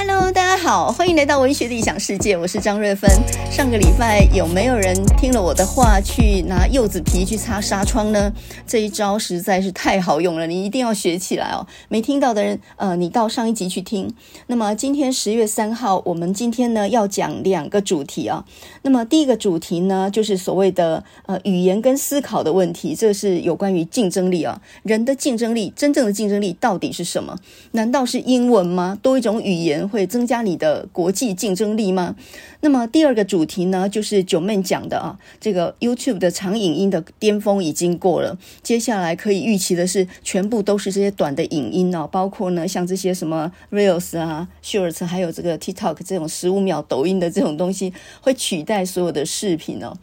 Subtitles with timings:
[0.00, 3.08] Hello，大家好，欢迎来到文学的异想世界，我是张瑞芬。
[3.50, 8.30] 上个礼拜有没有人听了我的话去拿柚子皮去擦纱窗呢？
[8.66, 11.66] 这一招实在是太好用了，你一定要学起来哦。
[11.88, 14.12] 没听到的人，呃，你到上一集去听。
[14.48, 18.44] 那么今天十月三号，我们今天呢要讲两个主题啊。
[18.82, 24.60] 那么第一个主题呢，就是所谓的呃语言跟思考的问题，这是有关于竞争力啊。
[24.82, 27.38] 人的竞争力，真正的竞争力到底是什么？
[27.72, 28.98] 难道是英文吗？
[29.00, 29.88] 多一种语言？
[29.88, 32.16] 会增加你的国际竞争力吗？
[32.60, 49.96] 那么第二个主题呢，就是九妹讲的啊，这个 YouTube 的长影音的巅峰已经过了，接下来可以预期的是，全部都是这些短的影音哦，包括呢像这些什么 Reels 啊、Shorts，还有这个 TikTok 这种十五秒抖音的这种东西，会取代所有的视频哦。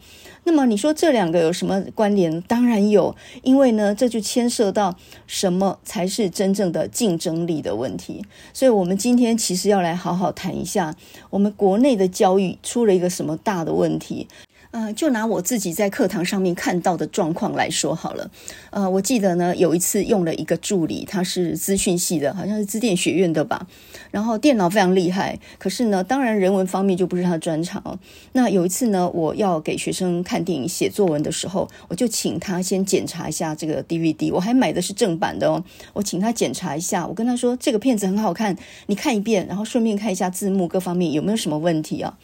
[0.46, 2.40] 那么你说这两个有什么关联？
[2.42, 4.94] 当然有，因为呢，这就牵涉到
[5.26, 8.24] 什么才是真正的竞争力的问题。
[8.54, 10.94] 所以，我们今天其实要来好好谈一下，
[11.30, 14.28] 我们国内的教育出了一个什么大的问题。
[14.76, 18.30] 呃，就拿我自己在课堂上面看到的状况来说好了。
[18.68, 23.66] 呃，我记得呢，有一次用了一个助理，他是资讯系的，好像是资电学院的吧。
[24.10, 27.98] 然后电脑非常厉害，可是呢，当然人文方面就不是他的专长。
[28.32, 35.64] 那有一次呢，我要给学生看电影、写作文的时候，我就请他先检查一下这个 DVD，我还买的是正版的哦。
[35.94, 38.54] 我请他检查一下，我跟他说这个片子很好看，
[38.88, 42.18] 你看一遍，然后顺便看一下字幕各方面有没有什么问题啊？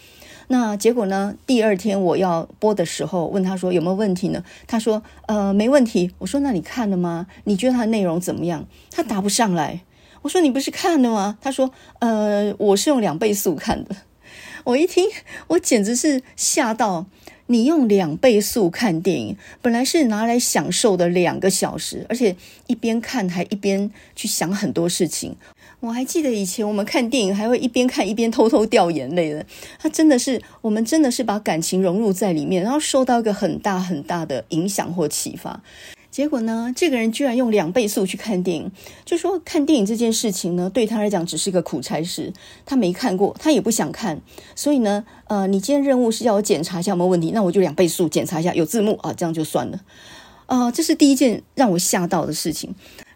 [0.52, 1.34] 那结果呢？
[1.46, 4.44] 第二天我要播的时候，问他说有没有问题呢？
[4.66, 6.12] 他说呃没问题。
[6.18, 7.26] 我说那你看了吗？
[7.44, 8.66] 你觉得它的内容怎么样？
[8.90, 9.80] 他答不上来。
[10.20, 11.38] 我说你不是看了吗？
[11.40, 13.96] 他说呃我是用两倍速看的。
[14.64, 15.08] 我一听
[15.46, 17.06] 我简直是吓到。
[17.46, 25.36] 你用两倍速看电影，本来是拿来享受的两个小时，而且一边看还一边去想很多事情。
[25.82, 29.44] 我还记得以前我们看电影还会一边看一边偷偷掉眼泪的，
[29.80, 35.60] 他真的是我们真的是把感情融入在里面，然后受到一个很大很大的影响或启发。
[36.08, 38.70] 结果呢，这个人居然用两倍速去看电影，
[39.04, 42.32] 就说看电影这件事情呢，对他来讲只是一个苦差事，
[42.64, 44.20] 他没看过，他也不想看。
[44.54, 49.80] 所以呢，呃，你今天任务是要我检查一下有没有问题，那我就两倍速检查一下，有字幕啊，这样就算了。
[50.46, 52.72] 啊、呃，这是第一件让我吓到的事情。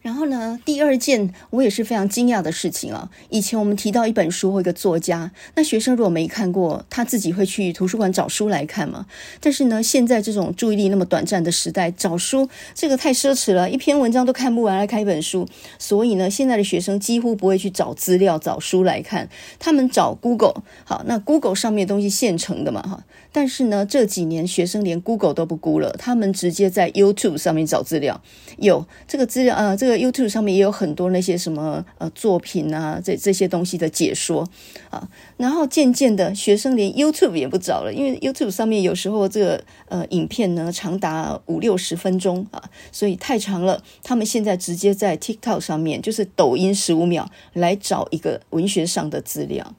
[0.06, 3.10] 然后呢，第二件我也是非常惊讶的事情啊。
[3.28, 9.06] 以前我们提到一本书或一个作家，那学生如果没看过，他自己会去图书馆找书来看嘛。
[9.40, 15.44] 但是呢，现在这种注意力那么短暂的时代，找书这个太奢侈了，一篇文章都看不完来看一本书。
[15.76, 19.28] 所以呢，现在的学生几乎不会去找资料、找书来看，
[19.58, 20.62] 他们找 Google。
[20.84, 23.02] 好，那 Google 上面的东西现成的嘛，哈。
[23.32, 28.22] 但是呢，这几年学生连 Google 都不估了，他们直接在 YouTube 上面找资料。
[28.58, 29.95] 有这个资料啊，这个。
[29.96, 34.48] YouTube 上面也有很多那些什么呃作品啊，这这些东西的解说
[34.90, 42.62] 啊，然后渐渐的学生连 YouTube 也不找了，因为 YouTube 上面有时候这个呃影片呢长达五六十分钟啊，
[42.92, 43.82] 所以太长了。
[44.02, 49.74] 他们现在直接在 TikTok 上面，就是抖音十五秒来找一个文学上的资料。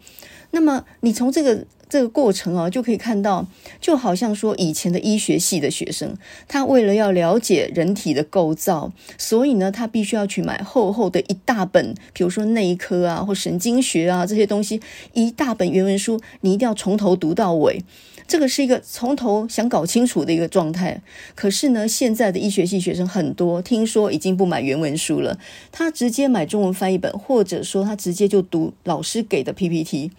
[0.52, 1.66] 那么你从这个。
[1.90, 3.48] 这个过程啊，就可以看到，
[3.80, 6.18] 就好像说以前的医学系的学生，
[6.48, 14.81] 他为了要了解人体的构造，所以呢，他必须要去买厚厚的一大本，比如说内科啊或神经学啊这些东西，
[15.14, 17.84] 一大本原文书，你一定要从头读到尾。
[18.28, 21.02] 这个是一个从头想搞清楚的一个状态。
[21.34, 25.40] 可是呢，现在的医学系学生很多，听说已经不买原文书了，
[25.72, 30.12] 他直接买中文翻译本，或者说他直接就读老师给的 PPT。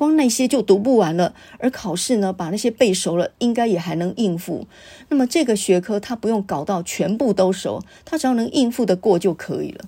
[0.00, 4.66] 光那些就读不完了，而考试呢，把那些背熟了，应该也还能应付。
[5.10, 9.84] 那么这个学科他不用搞到全部都熟，他只要能应付得过就可以了。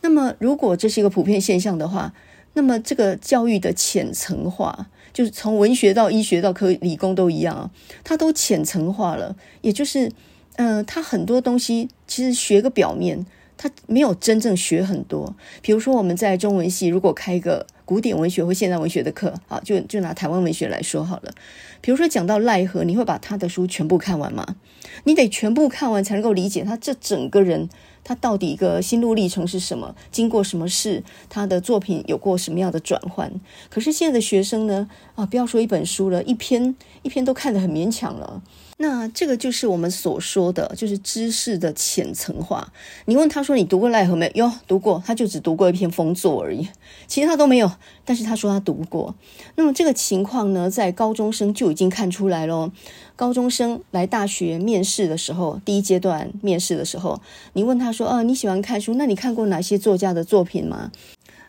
[0.00, 2.12] 那么如果这是一个普遍现象的话，
[2.54, 7.70] 那么这个教育的浅层化，就是从文学到医学到科理工都一样啊，
[8.02, 9.36] 它都浅层化了。
[9.60, 10.10] 也就是，
[10.56, 13.24] 嗯、它很多东西其实学个表面，
[13.56, 15.36] 它没有真正学很多。
[15.62, 17.64] 比如说我们在中文系如果开个。
[17.86, 21.32] 古典文学或现代文学的课，好，就就拿台湾文学来说好了。
[21.80, 24.56] 比如说讲到赖和，你会把他的书全部看完吗？
[25.04, 27.68] 你得全部看完才能够理解他这整个人，
[28.02, 33.32] 他到底一个心路历程是什么，经过什么事，他的作品有过什么样的转换。
[33.70, 34.90] 可是现在的学生呢？
[35.14, 38.42] 啊，不要说一本书了，一篇一篇都看得很勉强了。
[38.78, 42.72] 那这个就是我们所说的，就是知识的浅层化。
[43.06, 46.68] 你问他说：“你读过赖何没有？”哟，读过，他就只读过一篇封作而已，
[47.06, 47.72] 其他都没有。
[48.04, 49.14] 但是他说他读过。
[49.54, 52.70] 那么这个情况呢，在高中生就已经看出来了。
[53.16, 57.22] 高中生来大学面试的时候，第一阶段面试的时候，
[57.54, 58.92] 你问他说：“啊，你喜欢看书？
[58.94, 60.92] 那你看过哪些作家的作品吗？”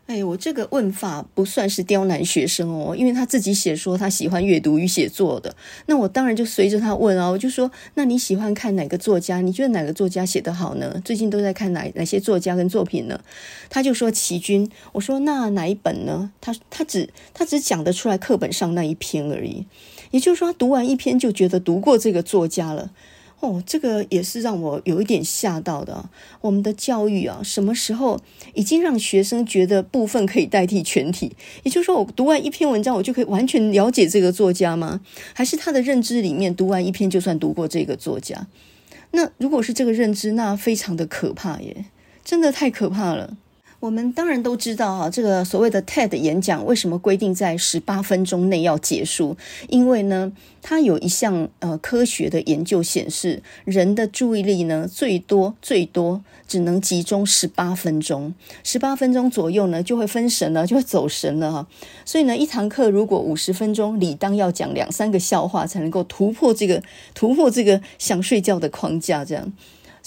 [0.08, 5.54] 哎，我这个问法不算是刁难学生哦，因为他自己写说他喜欢阅读与写作的，
[5.88, 9.42] 那我当然就随着他问啊，我就说，那你喜欢看哪个作家？
[9.42, 11.02] 你觉得哪个作家写得好呢？
[11.04, 13.20] 最近都在看哪哪些作家跟作品呢？
[13.70, 16.32] 他就说齐君，我说那哪一本呢？
[16.40, 19.66] 他他只他只讲得出来课本上那一篇而已，
[20.12, 22.92] 也就是说他读完一篇就觉得读过这个作家了。
[23.40, 26.10] 哦，这个也是让我有一点吓到的。
[26.42, 28.20] 我们的教育啊，什么时候
[28.56, 31.36] 已经让学生觉得部分可以代替全体？
[31.62, 35.02] 也就是说，我读完一篇文章，我就可以完全了解这个作家吗？
[35.34, 38.48] 还是他的认知里面，读完一篇就算读过这个作家？
[39.12, 41.86] 那如果是这个认知，那非常的可怕耶，
[42.26, 43.38] 真的太可怕了。
[43.80, 49.38] 我们当然都知道啊，这个所谓的 TED 演讲为什么规定在十八分钟内要结束？
[49.70, 50.32] 因为呢，
[50.64, 58.34] 它有一项呃科学的研究显示，人的注意力呢，最多最多只能集中十八分钟，
[58.64, 61.68] 十八分钟左右呢就会分神了，就会走神了哈。
[62.04, 66.82] 所以呢，一堂课如果五十分钟，理当要讲两三个笑话才能够突破这个
[67.14, 69.54] 突破这个想睡觉的框架，这样。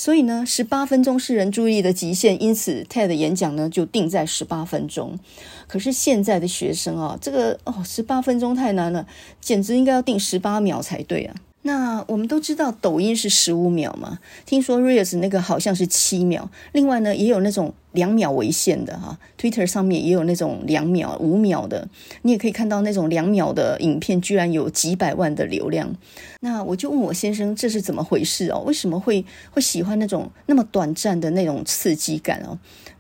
[0.03, 5.19] 所以呢，十八分钟是人注意的极限，因此 TED 演讲呢就定在十八分钟。
[5.67, 9.07] 可是现在的学生啊，这个哦，十八分钟太难了，
[9.43, 11.35] 简直应该要定十八秒才对啊。
[11.63, 16.51] 那我们都知道抖音是十五秒嘛，听说 Reels 那个好像是七秒。
[16.73, 21.87] 另外呢，也有那种两秒为限的哈，Twitter 上面也有那种两秒、五秒的。
[22.23, 25.95] 你也可以看到那种两秒的影片，居然有几百万的流量。
[26.41, 28.61] 那我就问我先生，这是怎么回事哦？
[28.61, 32.59] 为什么会会喜欢那种那么短暂的那种刺激感哦？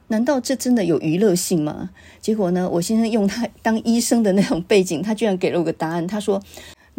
[0.08, 1.88] 难道这真的有娱乐性吗？
[2.20, 6.42] 结果呢，我先生用他当医生的那种背景，他居然给了我个答案，他说。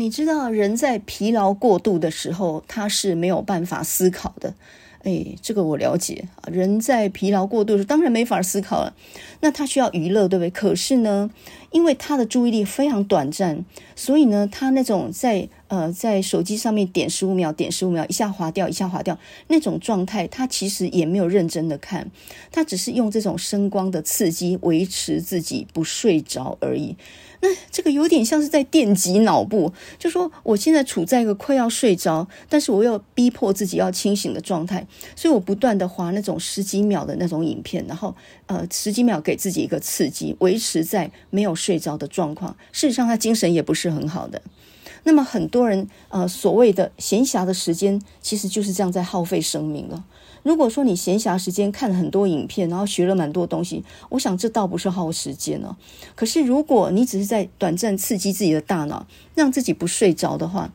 [0.01, 4.55] 你知道人在疲劳过度的时候，他是没有办法思考的。
[5.03, 6.27] 哎，这个我了解。
[6.51, 8.95] 人在疲劳过度时，当然没法思考了。
[9.41, 10.49] 那他需要娱乐，对不对？
[10.49, 11.29] 可是呢，
[11.69, 13.63] 因为他的注意力非常短暂，
[13.95, 19.19] 所以呢，他那种在呃在手机上面点十五秒，点十五秒，一下滑掉，一下滑掉
[19.49, 22.09] 那种状态，他其实也没有认真的看，
[22.51, 26.95] 他只是用这种声光的刺激维持自己不睡着而已。
[27.41, 34.85] 那这个有点像是在电击脑部，就说我现在处在一个快要睡着，但是我又逼迫自己要清醒的状态，
[35.15, 38.15] 所以我不断的划那种十几秒的那种影片，然后
[38.45, 42.55] 呃十几秒给自己一个刺激，维持在没有睡着的状况。
[42.71, 44.41] 事实上，他精神也不是很好的。
[45.03, 50.03] 那么很多人呃所谓的闲暇的时间，其实就是这样在耗费生命了。
[50.43, 55.75] 如果说你闲暇时间看了很多影片，然后学了蛮多东西，我想这倒不是耗时间哦。
[56.15, 59.05] 可是如果你只是在短暂刺激自己的大脑，
[59.35, 60.73] 让自己不睡着的话，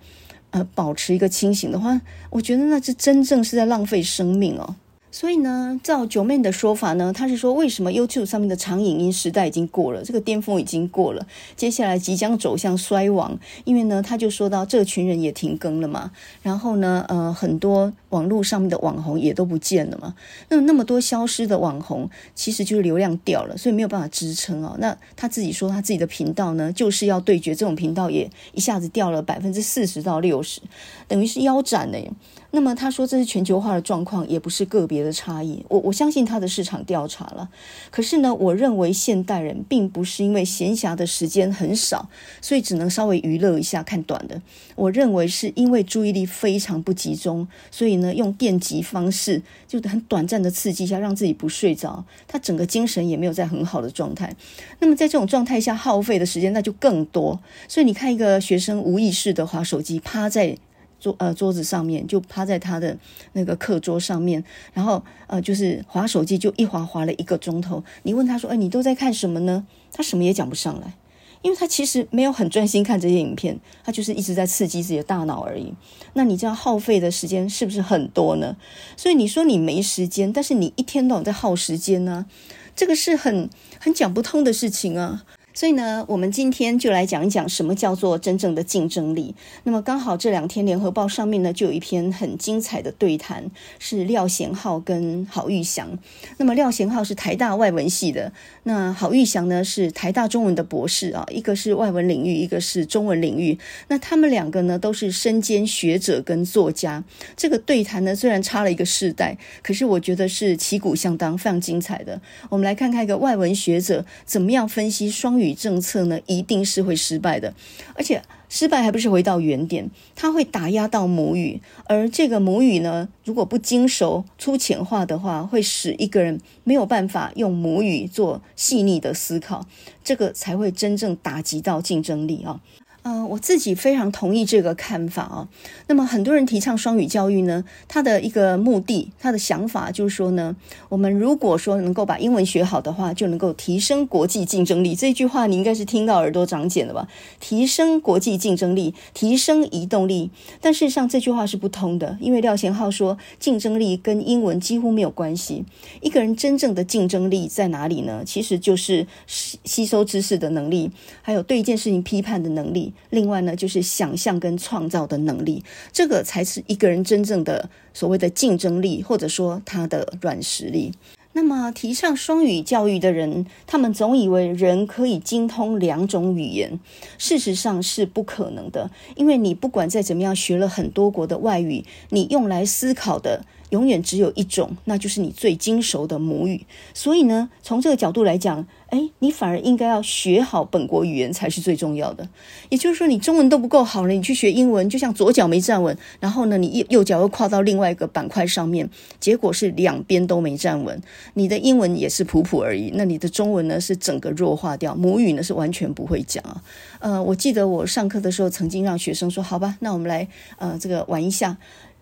[0.50, 4.76] 呃，保持一个清醒的话，我觉得那是真正是在浪费生命哦。
[5.16, 11.26] 所以呢，照九妹的说法呢，他是说，为什么 YouTube 上面的长影音时代已经过了，这个巅峰已经过了，
[11.56, 13.38] 接下来即将走向衰亡。
[13.64, 16.10] 因为呢，他就说到这群人也停更了嘛，
[16.42, 20.14] 然后呢，呃，很多网络上面的网红也都不见了嘛。
[20.50, 24.76] 那那么多消失的网红，其实就是流量掉了，所以没有办法支撑哦。
[24.78, 30.60] 那他自己说，他自己的频道呢，就是要对决这种频道，也一下子掉了百分之四十到六十，
[31.08, 32.12] 等于是腰斩了耶。
[32.56, 35.62] 那么他说这是全球化的状况，也不是个别的差异。
[35.68, 37.50] 我我相信他的市场调查了。
[37.90, 42.08] 可是呢，我认为现代人并不是因为闲暇的时间很少，
[42.40, 44.40] 所以只能稍微娱乐一下看短的。
[44.74, 52.06] 我认为是因为注意力非常不集中，所以呢，用电击方式就很短暂的刺激一下，让自己不睡着。
[52.26, 54.34] 他整个精神也没有在很好的状态。
[54.80, 57.38] 那么在这种状态下耗费的时间那就更多。
[57.68, 60.56] 所以你看一个学生无意识的滑手机，趴在。
[61.00, 62.96] 桌呃桌子上面就趴在他的
[63.32, 67.82] 那个课桌上面，然后呃就是划手机，就一划划了一个钟头。
[68.02, 70.94] 你问他说：“哎，你都在看什么呢？”他什么也讲不上来，
[71.42, 75.72] 因为他其实没有很专心看这些影片，他就是一直在刺激自己的大脑而已。
[76.12, 78.56] 那你这样耗费的时间是不是很多呢？
[78.96, 82.26] 所以你说你没时间，但是你一天到晚在耗时间呢，
[82.74, 83.48] 这个是很
[83.78, 85.24] 很讲不通的事情啊。
[85.56, 89.34] 所以呢，我们今天就来讲一讲什么叫做真正的竞争力。
[89.64, 95.98] 那么刚好这两天《联合报》上面呢就有一篇很精彩的对谈，是廖贤浩跟郝玉祥。
[96.36, 98.30] 那么廖贤浩是台大外文系的，
[98.64, 103.58] 那郝玉祥呢是台大中文的博士啊，一个是外文领域，一个是中文领域。
[103.88, 107.02] 那他们两个呢都是身兼学者跟作家。
[107.34, 112.20] 这个对谈呢虽然差了一个世代，可是我觉得是旗鼓相当，非常精彩的。
[112.50, 115.45] 我们来看看一个外文学者怎么样分析双语。
[115.46, 117.54] 与政策呢，一定是会失败的。
[117.94, 129.66] 而且失败还不是回到原点，它会打压到母语，而这个母语呢，如果不精熟、粗浅化的话，会使一个人没有办法用母语做细腻的思考，
[130.04, 132.60] 这个才会真正打击到竞争力啊。
[133.06, 135.48] 呃，我自己非常同意这个看法啊。
[135.86, 140.56] 那么很多人提倡双语教育呢，他的一个目的，他的想法就是说呢，
[140.88, 144.96] 我们如果说能够把英文学好的话，就能够提升国际竞争力。
[144.96, 147.06] 这句话你应该是听到耳朵长茧了吧？
[147.38, 150.32] 提升国际竞争力，提升移动力。
[150.60, 155.64] 但事实上这句话是不通的，因为廖贤浩说，竞争力跟英文几乎没有关系。
[156.00, 158.24] 一个人真正的竞争力在哪里呢？
[158.26, 160.90] 其实就是吸收知识的能力，
[161.22, 162.94] 还有对一件事情批判的能力。
[163.10, 165.62] 另外呢，就是想象跟创造的能力，
[165.92, 170.92] 这个才是一个人真正的所谓的竞争力，或者说他的软实力。
[171.32, 176.80] 那么，提倡双语教育的人，他们总以为人可以精通两种语言，
[177.18, 183.44] 事实上是不可能的，因为你不管再怎么样学了很多国的外语，你用来思考的。
[183.70, 186.64] 永远只有一种，那就是你最精熟的母语。
[186.94, 192.28] 所以呢，从这个角度来讲，哎，你反而应该要学好本国语言才是最重要的。
[192.68, 198.88] 也就是说，你中文都不够好了，你去学英文，就像左脚没站稳，然后呢，你右脚又跨到另外一个板块上面，
[199.18, 201.02] 结果是两边都没站稳。
[201.34, 206.62] 你的英文也是普普而已，那你的中文呢是整个弱化掉，母语呢是完全不会讲啊。
[207.00, 210.28] 呃，我记得我上课的时候曾经让学生说：“好吧，那我们来
[210.58, 211.56] 呃这个玩一下。”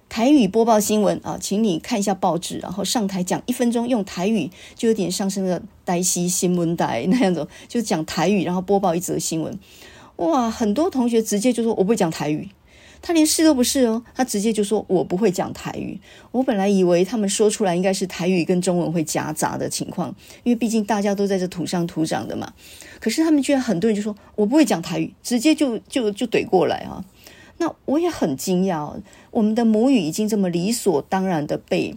[0.08, 9.58] 台语播报新闻啊，请你看一下报纸，然后上台讲一分钟，用台语就有点像是那个台西新闻台那样子， 就讲台语，然后播报一则新闻。
[10.16, 12.48] 哇，很多同学直接就说我不会讲台语，
[13.02, 15.98] 他连试都不试哦，他直接就说我不会讲台语。
[16.30, 22.52] 我本来以为他们说出来应该是台语跟中文会夹杂的情况，因为毕竟大家都在这土生土长的嘛。
[23.00, 27.04] 可是他们居然很多人就说我不会讲台语，直接就就就怼过来啊。
[27.58, 28.94] 那我也很惊讶，
[29.30, 31.96] 我们的母语已经这么理所当然的被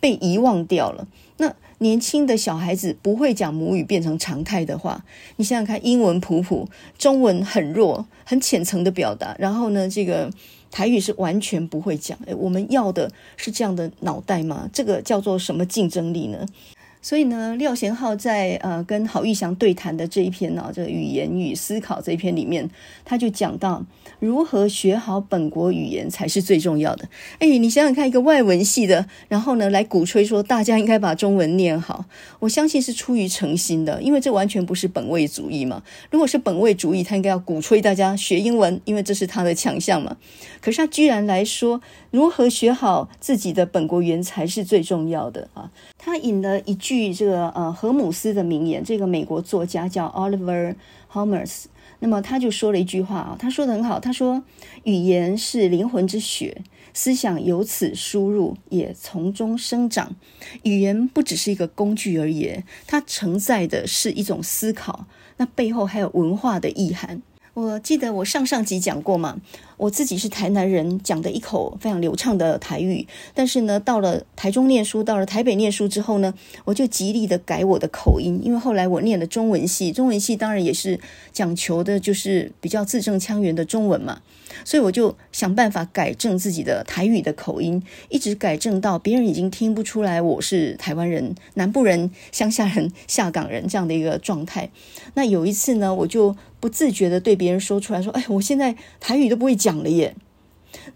[0.00, 1.06] 被遗忘掉了。
[1.38, 5.04] 那年轻的小孩子不会讲母语变成常态的话，
[5.36, 10.30] 你想想看，英文普普，中文很弱，很浅层的表达，然后呢，这个
[10.70, 12.18] 台语是完全不会讲。
[12.26, 14.68] 诶，我们要的是这样的脑袋吗？
[14.72, 16.44] 这个叫做什么竞争力呢？
[17.08, 22.68] 所以呢，廖贤浩在呃跟郝玉祥对谈的这一篇呢、这个语言与思考这一篇里面，
[23.02, 23.82] 他就讲到
[24.18, 27.08] 如何学好本国语言才是最重要的。
[27.38, 32.04] 哎，你想想看，一个外文系的，然后呢来鼓吹说大家应该把中文念好，
[32.40, 35.82] 我相信是出于诚心的，因为这完全不是本位主义嘛。
[36.10, 40.14] 如果是本位主义，他应该要鼓吹大家学英文，因为这是他的强项嘛。
[40.60, 45.70] 可是他居然来说，如何学好自己的本国语言才是最重要的啊。
[45.98, 50.74] 他引了一句这个呃荷姆斯的名言，这个美国作家叫 Oliver
[51.12, 51.64] Holmes，
[51.98, 54.42] 那么他就说了一句话啊，他说得很好，他说
[54.84, 56.62] 语言是灵魂之血，
[56.94, 60.16] 思想由此输入，也从中生长。
[60.62, 65.04] 语言不只是一个工具而已，它承载的是一种思考，
[65.36, 67.20] 那背后还有文化的意涵。
[67.58, 69.36] 我记得我上上集讲过嘛，
[69.78, 73.04] 我自己是台南人，讲的一口非常流畅的台语。
[73.34, 76.32] 但是呢，到了台中念书，到了台北念书之后呢，
[76.64, 81.00] 我就极力的改我的口音，因为后来我念了中文系，中文系当然也是
[81.32, 84.20] 讲求的就是比较字正腔圆的中文嘛。
[84.64, 94.70] 所以我就想办法改正自己的台语的口音，一直改正到别人已经听不出来我是台湾人、南部人、乡下人、下港人这样的一个状态。
[95.14, 100.14] 那有一次呢，我就不自觉地对别人说出来说：“哎，我现在台语都不会讲了耶。”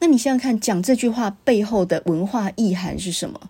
[0.00, 3.40] 那你想想看，讲这句话背后的文化意涵是什么？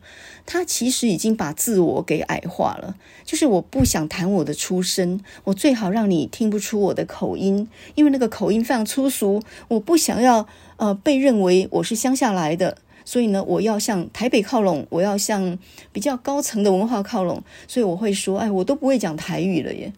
[0.45, 2.95] 他其实已经把自我给矮化了。
[3.25, 9.43] 就是我不想谈我的出身，我最好让你听不出我的口音，因为那个口音非常粗俗。
[9.69, 10.47] 我不想要
[10.77, 15.59] 呃被认为我是乡下来的，所以呢，我要向台北靠拢，我要向
[15.93, 17.43] 比较高层的文化靠拢。
[17.67, 19.93] 所以我会说，哎，我都不会讲台语了耶。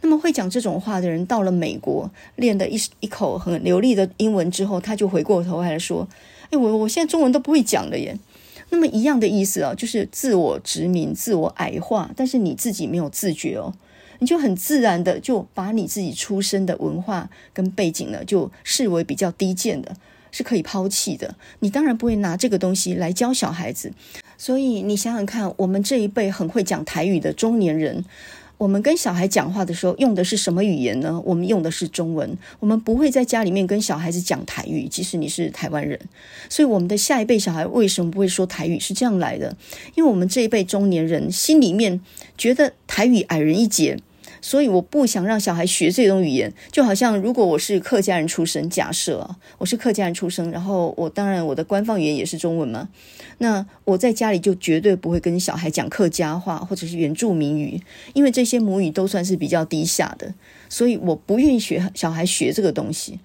[0.00, 6.06] 那么会讲这种话的人，到了美国练的一一口很流利的英文之后，他就回过头来说
[6.50, 8.18] ：“哎，我我现在中文都不会讲了耶。”
[8.74, 13.72] 那么一样的意思啊，就是自我殖民、自我矮化，但是你自己没有自觉哦，
[14.18, 19.94] 你就很自然的就把你自己出身的文化跟背景呢，就视为比较低贱的，
[20.32, 21.36] 是可以抛弃的。
[21.60, 23.92] 你当然不会拿这个东西来教小孩子，
[24.36, 28.04] 所以你想想看，我们这一辈很会讲台语的中年人。
[28.56, 31.20] 我们跟小孩讲话的时候用的是什么语言呢？
[31.24, 32.36] 我们用的是中文。
[32.60, 35.98] 我们不会在家里面跟小孩子讲台语，即使你是台湾人。
[36.48, 38.78] 所以我们的下一辈小孩为什么不会说台语？
[38.78, 39.56] 是这样来的，
[39.94, 42.00] 因为我们这一辈中年人心里面
[42.38, 43.98] 觉得台语矮人一截，
[44.44, 46.52] 所以我不想让小孩学这种语言。
[46.70, 52.90] 就好像如果我是客家人出身，假设啊，我是客家人出生，然后我当然我的官方语言也是中文嘛，
[53.38, 57.80] 那我在家里就绝对不会跟小孩讲客家话或者是原住民语，
[58.12, 60.34] 因为这些母语都算是比较低下的，
[60.68, 63.18] 所以我不愿意学小孩学这个东西。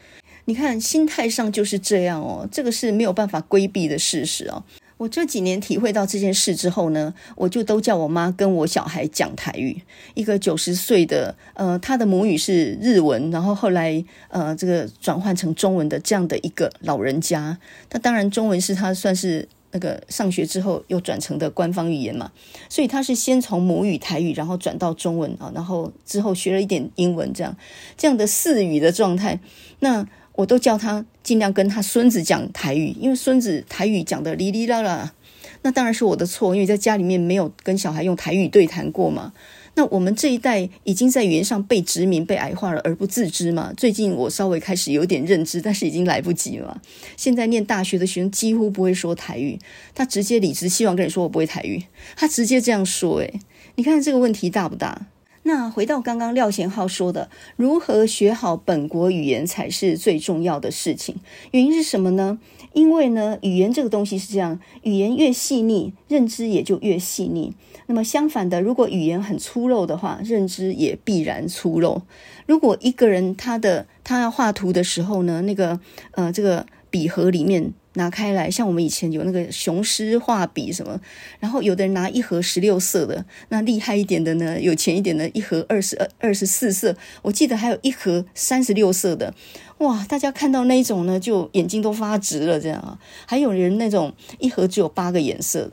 [0.46, 4.64] 你看，心态上就是这样哦，这个是没有办法规避的事实哦。
[5.00, 9.82] 我这几年体会到这件事之后呢，我就都叫我妈跟我小孩讲台语。
[10.14, 17.58] 一个九十岁的，呃，他的母语是日文，然后后来呃，这个转换成中文的这样的一个老人家。
[17.90, 22.30] 他当然中文是他算是那个上学之后又转成的官方语言嘛，
[22.68, 27.56] 所以他是先从母语台语，然后转到中文啊，然后之后学了一点英文，这样
[27.96, 29.40] 这样的四语的状态。
[29.80, 35.14] 那我都叫他尽量跟他孙子讲台语，因为孙子台语讲的哩哩啦啦，
[35.62, 39.32] 那当然是我的错，因为在家里面没有跟小孩用台语对谈过嘛。
[39.76, 43.72] 那我们这一代已经在语言上被殖民、被矮化了而不自知嘛。
[43.78, 46.82] 最近我稍微开始有点认知，但是已经来不及了。
[47.16, 49.60] 现在念大学的学生几乎不会说台语，
[49.94, 51.84] 他直接理直气壮跟你说我不会台语，
[52.16, 53.40] 他直接这样说，诶，
[53.76, 55.06] 你看这个问题大不大？
[55.44, 61.16] 那回到刚刚廖贤浩说的，如何学好本国语言才是最重要的事情。
[61.52, 62.40] 原因是什么呢？
[62.74, 67.54] 因为呢，语言这个东西是这样，语言越细腻，认知也就越细腻。
[67.88, 72.02] 那么相反的，如果语言很粗陋的话，认知也必然粗陋。
[72.46, 75.80] 如果一个人他的他要画图的时候呢，那个
[76.12, 77.74] 呃这个笔盒里面。
[77.94, 81.00] 拿开来，像我们以前有那个雄狮画笔什么，
[81.40, 89.34] 然后有的人拿一盒十六色的，那厉害一点的呢，有钱一点的，一盒二十二、二十四色，我记得还有一盒三十六色的，
[89.80, 90.06] 哇！
[90.08, 93.00] 大家看到那一种呢，就眼睛都发直了，这样啊。
[93.26, 95.72] 还有人那种一盒只有八个颜色的，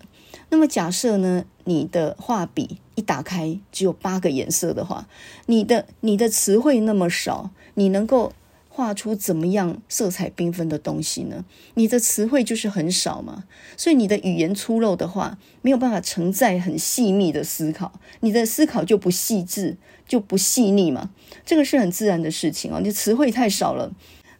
[0.49, 5.07] 那么假设呢，你的画笔一打开只有八个颜色的话，
[5.47, 8.33] 你的你的词汇那么少，你能够
[8.76, 11.47] 画出怎么样色彩缤纷的东西呢？
[11.73, 21.09] 你的词汇就是很少嘛，所以你的语言粗陋的话，没有办法承载很细密的思考，你的思考就不细致，就不细腻嘛。
[21.47, 23.90] 这个是很自然的事情哦，你词汇太少了。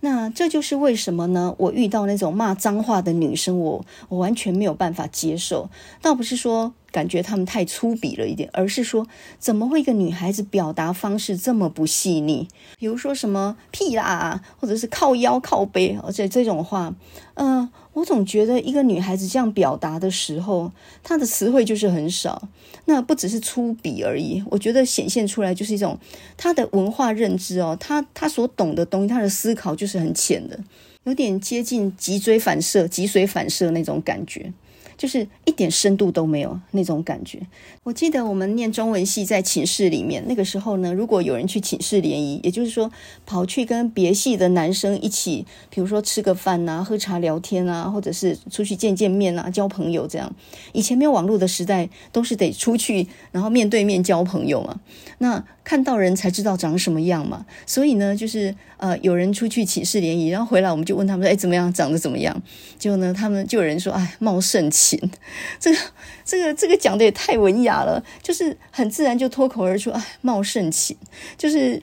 [0.00, 1.54] 那这就是为什么呢？
[1.56, 5.70] 我遇到那种骂脏话的女生，我我完全没有办法接受。
[6.02, 6.75] 倒不是说。
[6.97, 9.06] 感觉他们太粗鄙了一点，而是说，
[9.39, 12.49] 怎么会一个女孩子表达方式这么不细腻？
[12.78, 16.95] 比如说什么屁啦，或者是靠腰靠背，而且这种话，
[17.35, 22.49] 嗯、我总觉得一个女孩子这样表达的时候，她的词汇就是很少。
[22.87, 25.99] 那不只是粗鄙而已，我觉得显现出来就是一种
[26.39, 30.59] 她的文化认知哦，她她所懂的东西，她的思考就是很浅的，
[31.04, 34.50] 有点接近脊椎反射、脊髓反射那种感觉。
[34.97, 37.41] 就是一点深度都没有那种感觉。
[37.82, 42.91] 我记得我们念中文系在寝室里面，那个时候呢，如果有人去寝室联谊，也就是说
[43.25, 50.35] 跑去跟别系的男生一起，比如说吃个饭啊、喝茶聊天啊，或者是出去见见面啊、交朋友这样。
[50.73, 54.80] 以前没有网络的时代，都是得出去，然后面对面交朋友嘛。
[55.19, 57.44] 那看到人才知道长什么样嘛。
[57.66, 61.72] 所以呢，就是呃，有人出去寝室联谊，然后回来我们就问他们说：“哎，怎么样？
[61.72, 62.40] 长得怎么样？”
[62.78, 64.96] 结果呢，他们就有人说：“哎，貌甚奇。
[65.58, 65.78] ”这个
[66.24, 70.96] 这个这个讲的也太文雅了，就是很自然就脱口而出，哎，貌甚奇，
[71.36, 71.82] 就是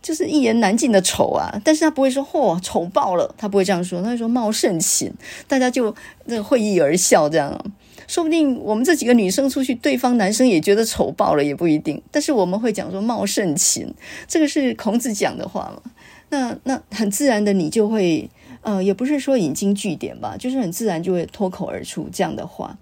[0.00, 1.60] 就是一言难尽的丑啊！
[1.64, 5.10] 但是他不会说嚯丑爆了，他不会这样说，他会说貌甚奇，
[5.48, 5.92] 大家就
[6.26, 7.58] 那个会意而笑，这样，
[8.06, 12.00] 说不定我们这几个女生出去，对方男生也觉得丑爆了，也不一定。
[12.10, 13.92] 但是我们会讲说貌甚情，
[14.26, 15.90] 这个是孔子讲的话嘛？
[16.30, 18.30] 那那很自然的，你就会。
[18.66, 22.78] 呃，也不是说引经据典吧，就是很自然就会脱口而出这样的话，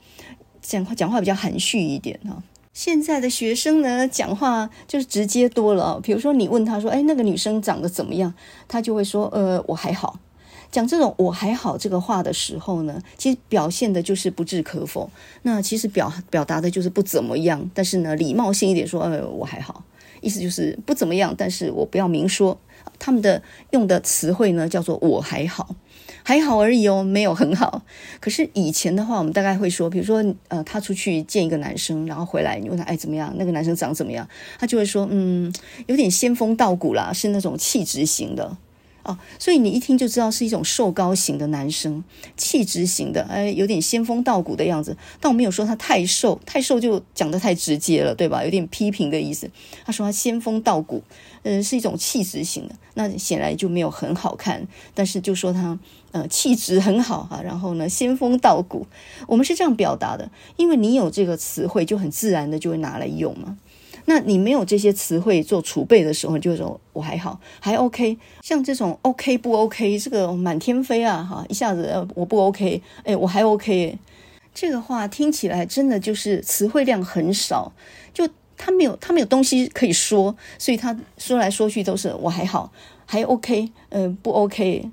[0.61, 2.41] 讲话讲话比较含蓄一点哈。
[2.73, 5.99] 现在的学生呢，讲话就是直接多了。
[6.01, 8.33] 比如说你问他说：“哎，那个女生长得怎么样？”
[8.69, 10.21] 他就会说：“呃，我还好。”
[10.73, 15.09] 讲这种“我还好”这个话的时候呢，其实表现的就是不置可否。
[15.43, 19.85] 那其实表表达的就是不怎么样，但是呢，礼貌性一点说：“呃，我还好。”
[20.23, 22.59] 意思就是不怎么样，但是我不要明说。
[22.99, 25.75] 他们的用的词汇呢，叫做“我还好，
[26.23, 27.83] 还好而已哦，没有很好。”
[28.21, 33.35] 可是以前的话，我们大概会说，比如说，呃，他出去见一个男生，然后回来，你问他，哎，怎么样？
[33.37, 34.29] 那个男生长怎么样？
[34.59, 35.53] 他就会说，嗯，
[35.87, 38.57] 有点仙风道骨啦，是那种气质型的。
[39.05, 42.03] 哦，所以你一听就知道是一种瘦高型的男生，
[42.37, 44.97] 气质型的，哎，有点仙风道骨的样子。
[45.21, 48.45] 但我没有说他太瘦，太瘦就讲得太直接了，对吧？
[48.45, 49.51] 有点批评的意思。
[49.85, 51.03] 他说他仙风道骨，
[51.43, 54.67] 嗯、呃，是一种气质型的，那显然就没有很好看。
[54.95, 55.79] 但是就说他，
[56.13, 57.43] 呃，气质很好啊。
[57.43, 58.87] 然后呢，仙风道骨，
[59.27, 63.59] 我们是这样表达的，因为你有这个词汇，就很自然的就会拿来用嘛。
[64.05, 68.19] 那你没有这些词汇做储备的时候，就说我还好，还 OK。
[68.43, 73.99] 像这种 OK 不 OK，这个满天飞啊，哈，一下子我不 OK，哎，我还 OK。
[74.55, 77.73] 这个话听起来真的就是词汇量很少，
[78.13, 82.71] 就他没有他没有东西可以说，所以他说来说去都是我还好，
[83.07, 84.91] 还 OK，嗯、不 OK。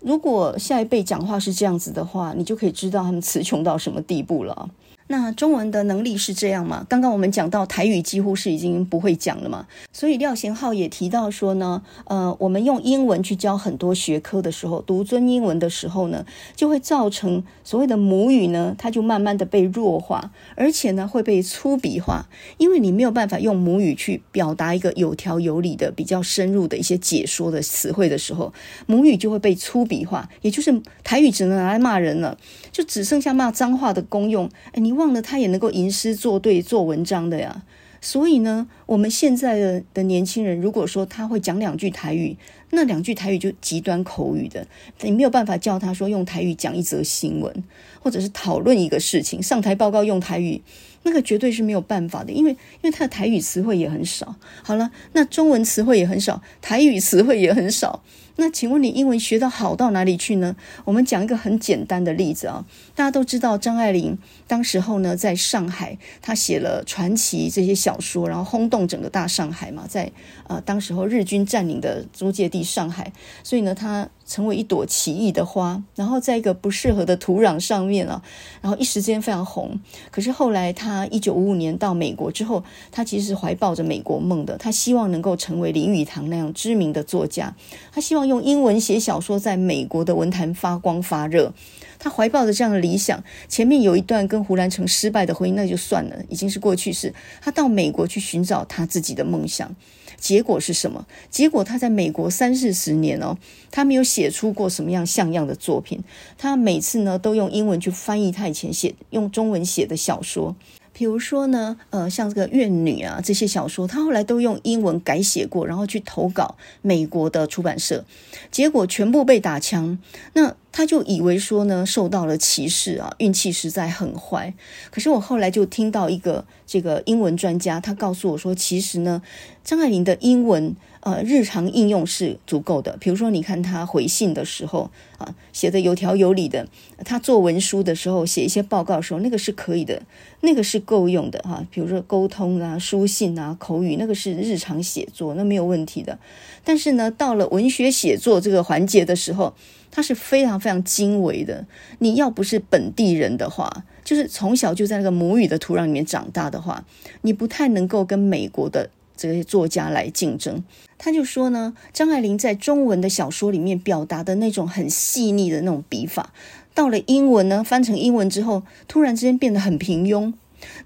[0.00, 4.68] 如果下一辈讲话是这样子的话，你就可以知道他们词穷到什么地步了。
[5.12, 6.86] 那中文的能力是这样吗？
[6.88, 16.24] 刚刚我们讲到台语几乎是已经不会讲了嘛，所以廖贤浩也提到说呢，呃，我们用英文去教很多学科的时候，独尊英文的时候呢，
[16.56, 28.54] 就会造成所谓的母语呢，它就慢慢的被弱化，而且呢会被粗鄙化，因为你没有办法用母语去表达一个有条有理的、比较深入的一些解说的词汇的时候，
[28.86, 32.38] 母语就会被粗鄙化，也就是台语只能拿来骂人了，
[32.72, 34.48] 就只剩下骂脏话的功用。
[34.72, 35.01] 哎，你。
[35.02, 37.64] 忘了他也能够吟诗作对做文章的呀，
[38.00, 42.36] 所以呢，我们现在的的年轻人，如果说他会讲两句台语，
[42.70, 44.64] 那两句台语就极端口语的，
[45.00, 47.64] 你没有办法叫他说用台语讲一则新闻，
[48.00, 50.62] 或者是讨论一个事情，上台报告用台语，
[51.02, 54.36] 那个绝对是没有办法的，因为因为他的台语词汇也很少。
[54.62, 58.04] 好了，那中文词汇也很少，台语词汇也很少。
[58.36, 60.56] 那请问你英文学到好到哪里去呢？
[60.84, 62.64] 我们讲一个很简单的例子啊，
[62.94, 64.16] 大家都知道张爱玲
[64.46, 70.10] 当时候呢，在上海，她写了传奇这些小说，然后轰动整个大上海嘛，在
[70.48, 74.08] 呃当时候日军占领的租界地上海，所以呢，她。
[74.24, 78.22] 成为一朵奇异的花，然后在一个不适合的土壤上面啊，
[78.62, 79.78] 然后一时间非常红。
[80.10, 87.54] 可是后来他一九五五年到美国之后，他其实是怀抱着美国梦的，他希望能够成为林语堂那样知名的作家，
[87.90, 91.52] 他希望用英文写小说，在美国的文坛发光发热。
[91.98, 97.14] 他怀抱着这样的理想，前面有一段跟胡兰成失败的婚姻，那就算了，已经是过去式。
[97.40, 99.74] 他到美国去寻找他自己的梦想。
[100.18, 101.06] 结果是什么？
[101.30, 103.36] 结果他在美国三四十年哦，
[103.70, 106.00] 他没有写出过什么样像样的作品。
[106.36, 110.54] 他每次呢都用英文去翻译他以前写用中文写的小说，
[110.92, 118.04] 比如说呢，呃，像这个怨女啊这些小说，他后来都用英文改写过，然后去投稿美国的出版社，
[118.50, 119.98] 结果全部被打枪。
[120.34, 124.54] 那他就以为说呢，受到了歧视啊，运气实在很坏。
[124.90, 129.22] 可是我后来就听到一个这个英文专家，他告诉我说，其实呢，
[129.64, 132.96] 张爱玲的英文呃日常应用是足够的。
[132.98, 136.64] 比如说，你看他回信的时候啊，写得有条有理的；
[137.04, 140.02] 他做文书的时候，写一些报告的时候，那个是可以的，
[140.40, 141.66] 那个是够用的哈。
[141.70, 146.18] 比如说沟通啊、书信啊、口语，那个是日常写作，那没有问题的。
[146.64, 149.54] 但是呢，到了文学写作这个环节的时候，
[149.90, 151.66] 他是非常非常精微的。
[151.98, 156.84] 你要不是本地人的话，就是从小就在那个母语的土壤里面长大的话，
[157.22, 158.88] 你不太能够跟美国的
[159.28, 160.62] 这些作家来竞争。
[160.98, 166.32] 他就说呢，张爱玲在中文的小说里面表达的那种很细腻的那种笔法，
[166.74, 170.32] 到了英文呢，翻成英文之后，突然之间变得很平庸。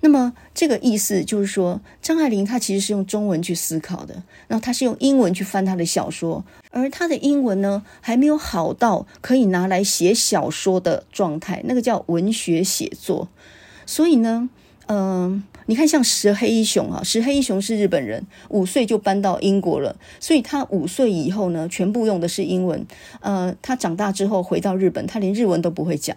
[0.01, 13.29] 那么这个意思就是说，张爱玲她其实是用中文去思考的，然后她是用英文去翻她的小说，而她的英文呢，还没有好到可以拿来写小说的状态，那个叫文学写作。
[13.85, 14.49] 所以呢，
[14.87, 22.87] 嗯、你看像石黑一雄啊，石黑一雄是日本人，五岁就搬到英国了，所以他五岁以后呢，全部用的是英文。
[23.21, 26.17] 呃，他长大之后回到日本，他连日文都不会讲。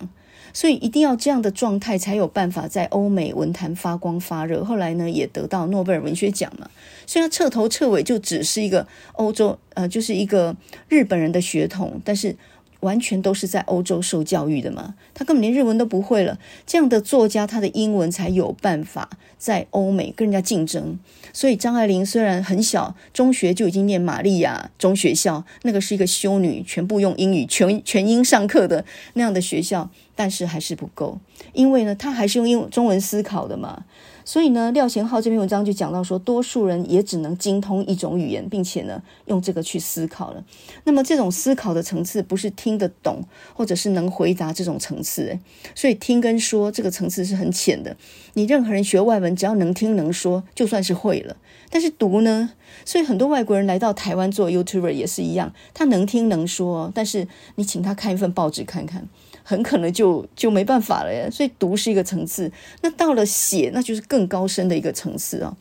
[0.51, 4.63] 所以一定要这样的状态才有办法在欧美文坛发光发热。
[4.63, 6.67] 后来呢，也得到诺贝尔文学奖嘛。
[7.05, 10.55] 虽然彻头彻尾就只是一个欧洲，呃，就是一个
[10.87, 12.35] 日本人的血统，但是
[12.81, 14.95] 完全都是在欧洲受教育的嘛。
[15.13, 16.37] 他根本连日文都不会了。
[16.65, 20.99] 这样的作家，他的英文才有办法在欧美跟人家竞争。
[21.33, 29.89] 所以张爱玲虽然很小，中学就已经念玛丽亚中学校，那个是一个修女，全部用英语全全英上课的那样的学校。
[30.15, 31.17] 但是还是不够，
[31.53, 33.85] 因为呢，他还是用英中文思考的嘛。
[34.29, 40.45] 所以呢，廖贤浩这篇文章就讲到说，多数人也只能精通一种语言，并且呢，用这个去思考了。
[40.83, 43.23] 那么这种思考的层次，不是听得懂
[43.55, 45.39] 或者是能回答这种层次。
[45.73, 47.97] 所以听跟说这个层次是很浅的。
[48.35, 51.35] 你任何人学外文，只要能听能说，就算是会了。
[51.71, 52.51] 但是读呢？
[52.85, 59.09] 所以很多外国人来到台湾做 YouTuber 也是一样，他能听能说，但是你请他看一份报纸看看。
[59.49, 62.51] 很可能就就没办法了耶，所以读是一个层次，
[62.83, 65.57] 那到了写，那就是更高深的一个层次啊。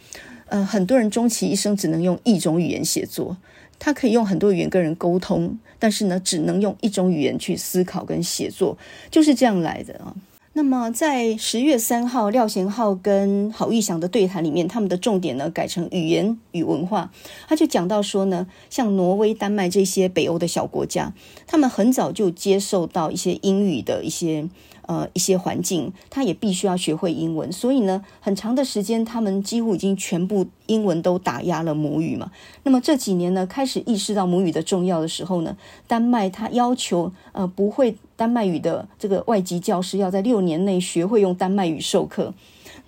[0.51, 3.38] 呃，很多人终其一生只能用一种语言写作，
[3.79, 8.77] 他可以用很多语言跟人沟通，但是呢，只能用一种语言去思考跟写作，
[9.11, 10.14] 就是这样来的啊。
[10.59, 17.12] 那么在十月三号，廖贤浩跟郝玉祥的对谈里面，他们的重点呢改成语言与文化。
[17.47, 21.14] 他就讲到说呢，像挪威、丹麦这些北欧的小国家，
[21.47, 24.49] 他们很早就接受到一些英语的一些
[24.88, 27.53] 呃一些环境，他也必须要学会英文。
[27.53, 32.33] 所以呢，很长的时间，他们几乎已经全部英文都打压了母语嘛。
[32.64, 37.96] 那么这几年呢，开始意识到母语的重要的时候呢，丹麦他要求呃不会。
[38.18, 42.35] 丹麦语的这个外籍教师要在六年内学会用丹麦语授课。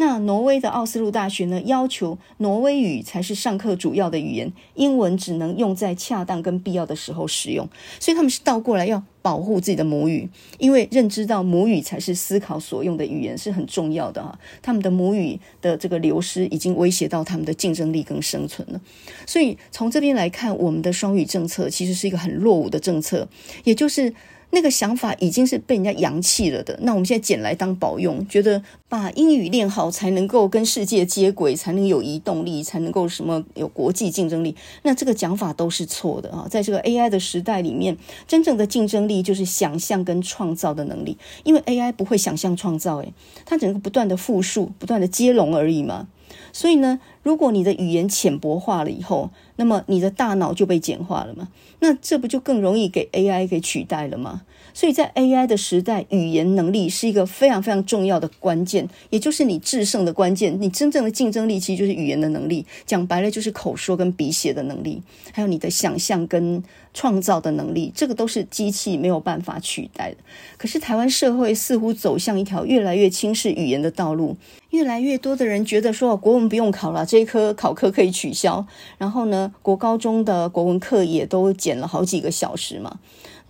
[0.00, 7.68] 那挪威的奥斯陆大学呢，要求挪威语才是上课主要的语言，英文只能用在恰当跟必要的时候使用。
[8.00, 10.26] 所以他们是倒过来要保护自己的母语，
[10.58, 14.38] 因为认知到母语才是思考所用的语言是很重要的哈。
[14.62, 18.80] 他们的母语的这个流失已经威胁到他们的竞争力跟生存了。
[19.26, 23.28] 所以从这边来看，我们的双语政策其实是一个很落伍的政策，
[23.64, 24.14] 也就是。
[24.50, 34.56] 那个想法已经是被人家扬弃了的，那我们现在捡来当宝用，觉得把英语练好才能够跟世界接轨，才能有移动力，才能够什么有国际竞争力。
[34.82, 36.46] 那这个讲法都是错的啊！
[36.50, 43.12] 在这个 AI 的时代里面，真正的竞争力就是想象跟创造的能力，因为 AI 不会想象创造，诶，
[43.44, 46.08] 它只能不断的复述、不断的接龙而已嘛。
[46.52, 51.48] 所以呢，如果你的语言浅薄化了以后，那么你的大脑就被简化了嘛？
[51.80, 54.40] 那这不就更容易给 AI 给取代了吗？
[54.80, 60.56] 所以在 AI 的时代，语言能力是一个非常非常重要的关键，也就是你制胜的关键。
[60.58, 65.02] 你真正的竞争力其实就是语言的能力，讲白了就是口说跟笔写的能力，
[65.34, 66.64] 还有你的想象跟
[66.94, 70.16] 创造的能力，这个都是机器没有办法取代的。
[70.56, 74.34] 可是台湾社会似乎走向一条越来越轻视语言的道路，
[74.70, 78.66] 越来越多的人觉得说国文不用考了，这一科考科可以取消。
[78.96, 82.98] 然后呢，国高中的国文课也都减了好几个小时嘛。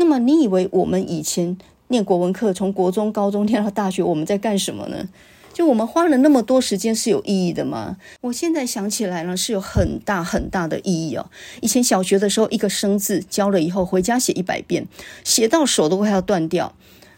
[0.00, 1.58] 那么你以为我们以前
[1.88, 5.06] 念国文课，从国中、高中念到大学，我们在干什么呢？
[5.52, 7.98] 就我们花了那么多时间是有意义的吗？
[8.22, 11.28] 我现在想起来呢，是有很大很大的意义哦。
[11.60, 14.88] 以前小学的时候，一个生字教了以后，回家写一百遍，
[15.22, 16.72] 写到手都快要断掉。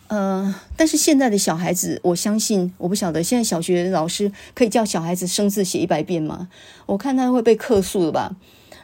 [0.09, 6.49] 呃，但是现在的小孩子，我相信，我不晓得现在小学老师可以叫小孩子生字写一百遍吗？
[6.87, 8.35] 我看他会被克诉的吧。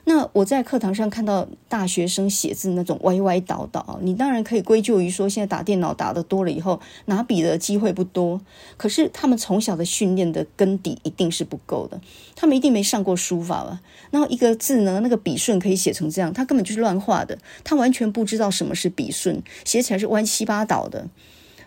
[0.09, 8.41] 那我在课堂上看到大学生写字那种歪歪倒倒，你当然可以归咎于说现在打电脑打得多了以后拿笔的机会不多。
[8.79, 12.01] 可是他们从小的训练的根底一定是不够的，
[12.35, 13.81] 他们一定没上过书法吧？
[14.11, 21.07] 然后一个字呢，那个笔顺可以写成这样，他根本就是乱画的，他完全不知道什么是笔顺，写起来是歪七八倒的。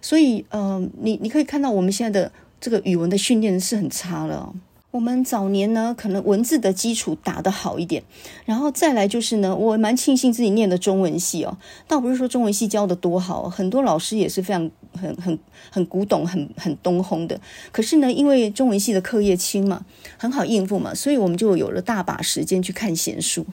[0.01, 4.51] 所以，呃，你你可以看到我们现在的这个语文的训练是很差了。
[4.91, 8.03] 我们早年呢，可能文字的基础打得好一点，
[8.43, 17.39] 然后再来就是呢，我蛮庆幸自己念的中文系哦，倒不是说中文系教的多好，很多老师也是非常很很很古董、很很东烘的。
[17.71, 19.85] 可是呢，因为中文系的课业轻嘛，
[20.17, 23.45] 很好应付嘛，所以我们就有了大把时间去看闲书。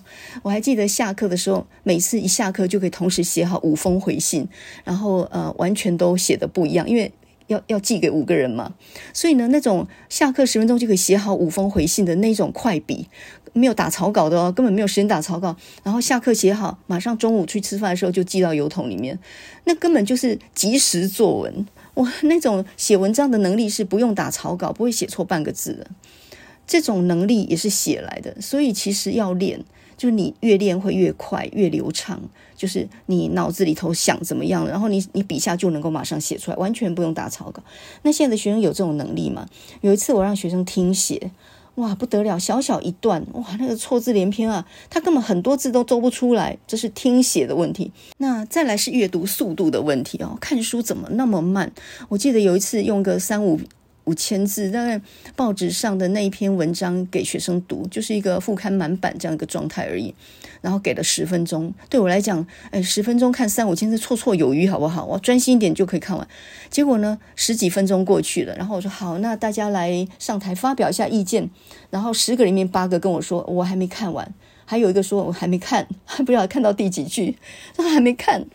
[0.42, 4.48] 我还记得下课的时候，每次一下课就可以同时写好五封回信，
[4.82, 7.12] 然后呃，完全都写的不一样，因为。
[7.48, 8.74] 要要寄给五个人嘛，
[9.12, 13.08] 所以呢，那种下课十分钟就可以写好五封回信的那种快笔，
[13.52, 15.56] 没有打草稿的哦，根本没有时间打草稿。
[15.82, 19.18] 然后下课写好，马上中午去吃饭的时候就寄到邮筒里面，
[19.64, 21.66] 那根本就是即时作文。
[21.94, 25.86] 我那种写文章的能力是不用打草稿，不会写错半个字的，
[26.66, 28.40] 这种能力也是写来的。
[28.40, 29.64] 所以其实要练。
[29.96, 32.22] 就是你越练会越快越流畅，
[32.58, 37.62] 就是你脑子里头想怎么样，然后你你笔下就能够马上写出来，完全不用打草稿。
[38.02, 39.48] 那现在的学生有这种能力吗？
[39.80, 41.30] 有一次我让学生听写，
[41.76, 47.92] 哇不得了，小小一段，哇那个错字连篇啊，他根本很多字都诌不出来，这是听写的问题。
[48.16, 51.72] 那再来是阅读速度的问题哦，看书怎么那么慢？
[52.08, 53.60] 我记得有一次用个三五。
[54.04, 54.98] 五千字，大概
[55.36, 60.14] 报纸上的那一篇文章给学生读，就是一个副刊满版这样一个状态而已。
[60.60, 65.04] 然后给了十分钟，对我来讲，哎，十分钟看三五千字绰绰有余，好不好？
[65.04, 66.26] 我专心一点就可以看完。
[66.70, 71.50] 结果呢，十几分钟过去了，然后我说好，那大家来上台发表一下意见。
[71.90, 77.36] 然后十个里面八个跟我说我还没看完，还有一个说我还没看，还 不知道看到第几句，
[77.76, 78.46] 他 还没看。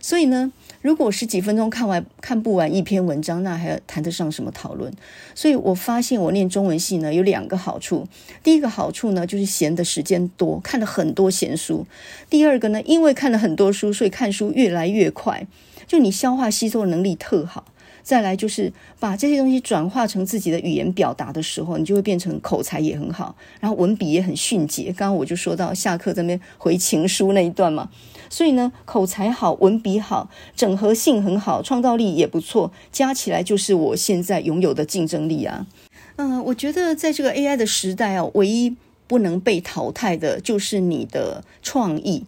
[0.00, 0.52] 所以呢。
[0.84, 4.92] 如果十几分钟看完看不完一篇文章，那还要谈得上什么讨论？
[5.34, 8.06] 所以我发现我念中文系呢，有两个好处。
[8.42, 11.86] 第一个好处呢，就是闲的时间多，看了很多闲书。
[12.28, 15.46] 第二个呢，因为看了很多书，所以看书越来越快，
[15.86, 17.64] 就你消化吸收能力特好。
[18.02, 18.70] 再来就是
[19.00, 24.88] 把这些东西转化成自己的语言表达的时候，你就会变成口才也很好，然后文笔也很迅捷。
[24.88, 27.88] 刚刚我就说到下课在那边回情书那一段嘛。
[28.28, 35.66] 所以呢，口才好，文笔好，整合性很好，创造力也不错，加起来就是我现在拥有的竞争力啊。
[36.16, 42.24] 嗯、我觉得在这个 AI 的时代啊，唯一不能被淘汰的就是你的创意。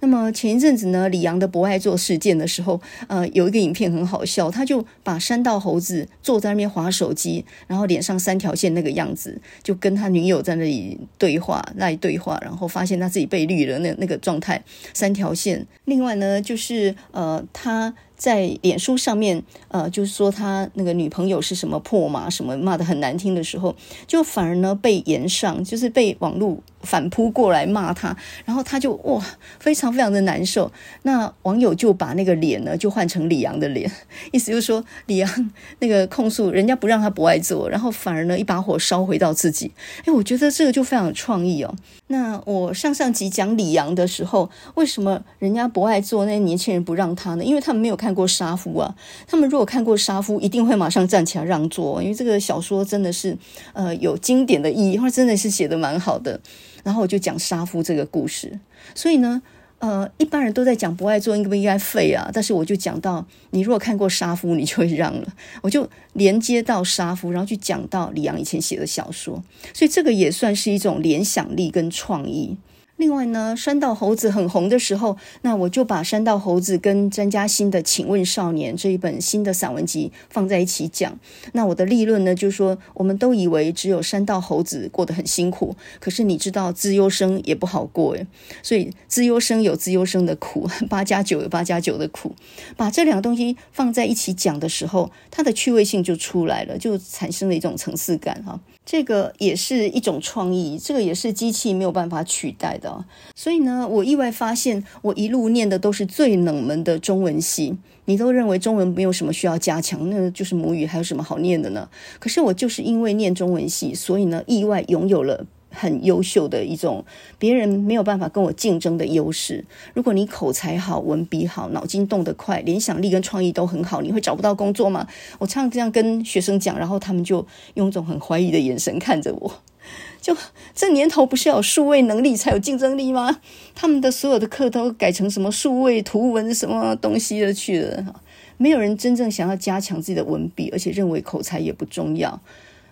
[0.00, 15.66] 那么前一阵子呢，李阳的不爱做事件的时候，呃，有一个影片很好笑，他就把山道猴子坐在那边划手机，然后脸上三条线那个样子，就跟他女友在那里对话，那里对话，然后发现他自己被绿了，那那个状态三条线。
[15.86, 17.94] 另外呢，就是呃，他。
[18.16, 23.76] 在脸书上面，呃，就是说他那个女朋友是什么破马，什么骂得很难听的时候，
[24.06, 29.22] 就反而呢被延上，就是被网络反扑过来骂他，然后他就哇，
[29.58, 30.72] 非常非常的难受。
[31.02, 33.90] 那网友就把那个脸呢就换成李阳的脸，
[34.32, 35.50] 意思就是说李阳
[35.80, 39.70] 那个控诉人家不让他不爱做，然后反而呢一把火烧回到自己。
[40.04, 41.74] 哎，我觉得这个就非常有创意哦。
[42.08, 47.44] 那我上上集讲李阳的时候，为什么人家不爱做那些年轻人不让他呢？
[47.44, 48.94] 因为他们没有看过杀夫啊。
[49.26, 53.36] 他们如果看过杀夫，一定会马上站起来让座，因为这个小说真的是
[53.72, 56.40] 呃有经典的意义，或者真的是写的蛮好的。
[56.84, 58.60] 然后我就讲杀夫这个故事，
[58.94, 59.42] 所以呢。
[59.78, 62.30] 呃，一般人都在讲不爱做应不应该废啊？
[62.32, 65.26] 但是我就讲到，你如果看过杀夫，你就会让了。
[65.60, 69.42] 我就连接到杀夫，然后去讲到李阳以前写的小说，
[69.74, 72.56] 所以这个也算是一种联想力跟创意。
[72.96, 81.18] 另外呢，山道猴子很红的时候，那我就把山道猴子跟詹嘉欣的《请问少年》这一本新的散文集放在一起讲。
[81.52, 88.26] 那我的立论呢，就是说，我们都以为只有山道猴子过得很辛苦，可是你知道，资优生也不好过诶。
[88.62, 92.34] 所以资优生有资优生的苦，八加九有八加九的苦。
[92.78, 98.58] 把这两个东西放在一起讲的时候，它的趣味性就出来了，就产生了一种层次感哈。
[98.86, 103.04] 这个也是一种创意，这个也是机器没有办法取代的。
[103.34, 107.76] 所以呢，我意外发现，我一路念的都是最冷门的中文系。
[108.04, 111.88] 你都认为中文没有什么需要加强，那就是母语，还有什么好念的呢？
[112.20, 115.44] 可是我就是因为念中文系，所以呢，意外拥有了。
[115.76, 117.04] 很优秀的一种，
[117.38, 119.64] 别人没有办法跟我竞争的优势。
[119.92, 125.06] 如果你口才好、文笔好、脑筋动得快、联想力跟创意都很好，你会找不到工作吗？
[125.38, 129.62] 我常常这样跟学生讲，然后他们就用一种很怀疑的眼神看着我。
[130.20, 130.36] 就
[130.74, 133.40] 这年头不是要有数位能力才有竞争力吗？
[133.74, 138.20] 他们的所有的课都改成什么数位图文什么东西的去了，
[138.56, 142.40] 没有人真正想要加强自己的文笔，而且认为口才也不重要。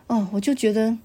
[0.07, 0.97] 哦，我就觉得。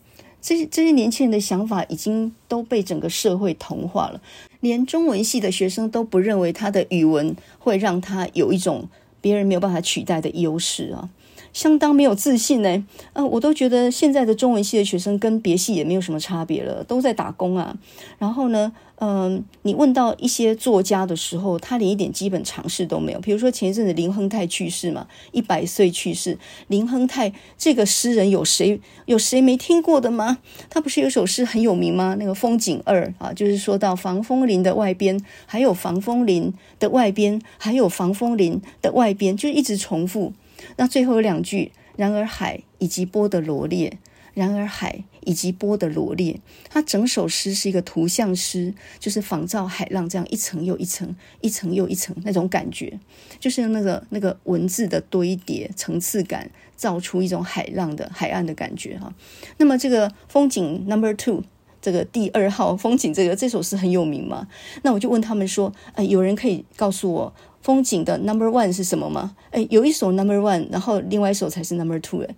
[0.42, 4.22] 这些这些年轻人的想法已经都被整个社会同化了，
[4.62, 8.88] 连中文系的学生都不认为他的语文会让他有一种
[9.22, 11.10] 别人没有办法取代的优势啊，
[11.52, 12.86] 相当没有自信呢。
[13.14, 17.78] 呃，我都觉得现在的中文系的学生跟别系也没有什么差别了，都在打工啊。
[18.18, 23.20] 然后呢，嗯，你问到一些作家的时候，他连一点基本常识都没有。
[23.22, 26.38] 比如说前一阵子林亨泰去世嘛，一百岁去世。
[26.68, 30.40] 林亨泰这个诗人有谁有谁没听过的吗？
[30.70, 32.18] 他不是有首诗很有名吗？
[32.20, 40.34] 那个风景二啊，就是说到防风林的外边还有防风林的外边还有防风林的外边，就一直重复。
[40.76, 43.98] 那最后有两句，然而海以及波的罗列。
[44.40, 53.00] 然而海以及波的罗列，它整首诗是一个图像诗，就是仿照海浪这样一层又一层、一层又一层那种感觉，
[53.40, 59.14] 就是那个那个文字的堆叠、层次感，造出一种海浪的海岸的感觉哈。
[59.58, 61.44] 那么这个风景 Number Two，
[61.82, 64.48] 这个第二号 风景，这个这首诗很有名嘛？
[64.84, 69.36] 那我就问他们说，呃，有人可以告诉我风景的 Number One 是什么吗？
[69.52, 72.36] 诶，有一首 Number One，然后另外一首才是 Number Two 诶，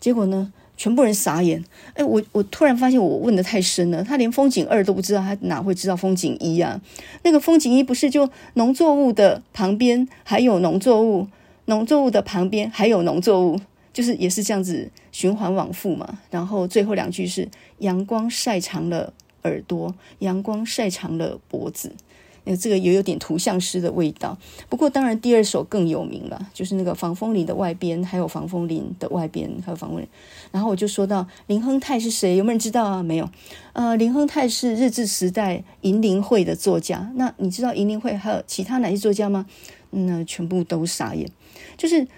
[0.00, 0.52] 结果呢？
[0.76, 1.62] 全部人傻眼，
[1.94, 6.80] 哎，我我突然发现我问的太深了，他连风景二都不知道，他哪会知道风景一啊？
[7.22, 11.28] 那个风景一不是就农作物的旁边还有农作物，
[11.66, 13.60] 农作物的旁边还有农作物，
[13.92, 16.18] 就是也是这样子循环往复嘛。
[16.30, 21.92] 然后最后两句是阳光晒长了耳朵，阳光晒长了脖子。
[22.44, 24.36] 那这个也有点图像诗的味道，
[24.68, 30.08] 不过当然第二首更有名了，就是那个防风林的外边，还有防风林的外边，还有防风林。
[30.50, 32.36] 然后我就说到林亨泰是谁？
[32.36, 33.02] 有没有人知道啊？
[33.02, 33.28] 没有。
[33.72, 37.10] 呃，林亨泰是日治时代银林会的作家。
[37.14, 39.46] 那你知道银林会还有其他哪些作家吗？
[39.90, 41.30] 那全部都傻眼，
[41.76, 42.08] 就是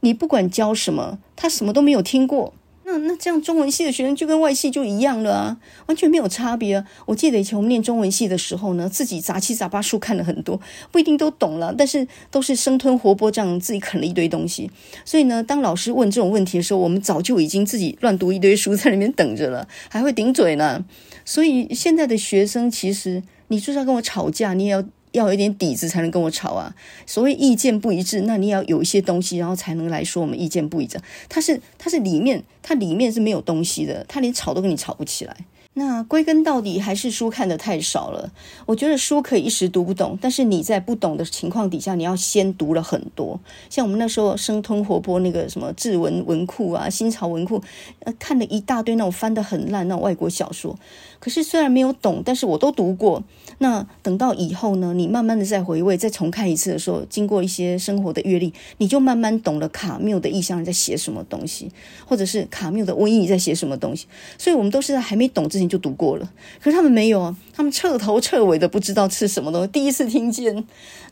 [0.00, 2.54] 你不管教什么，他什么都没有听过。
[2.88, 5.56] 那那这样中文系的学生就跟外系就一样了啊，
[5.86, 6.84] 完全没有差别啊！
[7.04, 10.60] 我记得以前我们念中文系的时候呢，自己杂七杂八书看了很多，
[10.92, 14.70] 不一定都懂了，但是都是生吞活剥这样自己啃了一堆东西。
[15.04, 20.84] 所以呢，当老师问这种问题的时候，我们早就已经自己乱读一堆书在里面等着了，还会顶嘴呢。
[21.24, 24.84] 所以现在的学生其实，你就是要跟我吵架，你也要。
[25.16, 26.74] 要有一点底子才能跟我吵啊。
[27.06, 31.00] 所谓意见不一致，那你要有一些东西，然后才能来说我们意见不一致。
[31.28, 35.36] 它是它是里面它里面是没有东西的，它连吵都跟你吵不起来。
[35.78, 38.32] 那归根到底还是书看得太少了。
[38.64, 43.38] 我觉得书可以一时读不懂，但是你在不懂的情况底下，你要先读了很多。
[43.68, 47.62] 像我们那时候生吞活剥那个什么志文文库啊、新潮文库，
[48.04, 50.74] 呃，看了一大堆那种翻得很烂那种外国小说。
[51.18, 53.22] 可是虽然没有懂，但是我都读过。
[53.58, 61.70] 那等到以后呢，你慢慢的再回味、再重看一次的时候，经过一些生活的阅历，你就慢慢懂了卡缪的意象在写什么东西，
[62.06, 64.06] 或者是卡缪的瘟疫在写什么东西。
[64.36, 66.30] 所以我们都是在还没懂之前就读过了。
[66.60, 70.64] 可是他们没有啊，他们彻头彻尾的不知道是什么东西，第一次听见。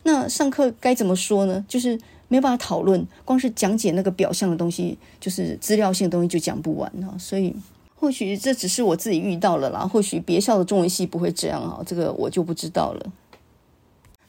[0.03, 1.65] 那上课该怎么说呢？
[1.67, 7.17] 就是没有办法讨论，光是讲解那个表象的东西，就是资料性的东西就讲不完啊。
[7.17, 7.55] 所以。
[7.95, 13.11] 或许这只是我自己遇到了啦，或许别校的中文系不会这样啊，这个我就不知道了。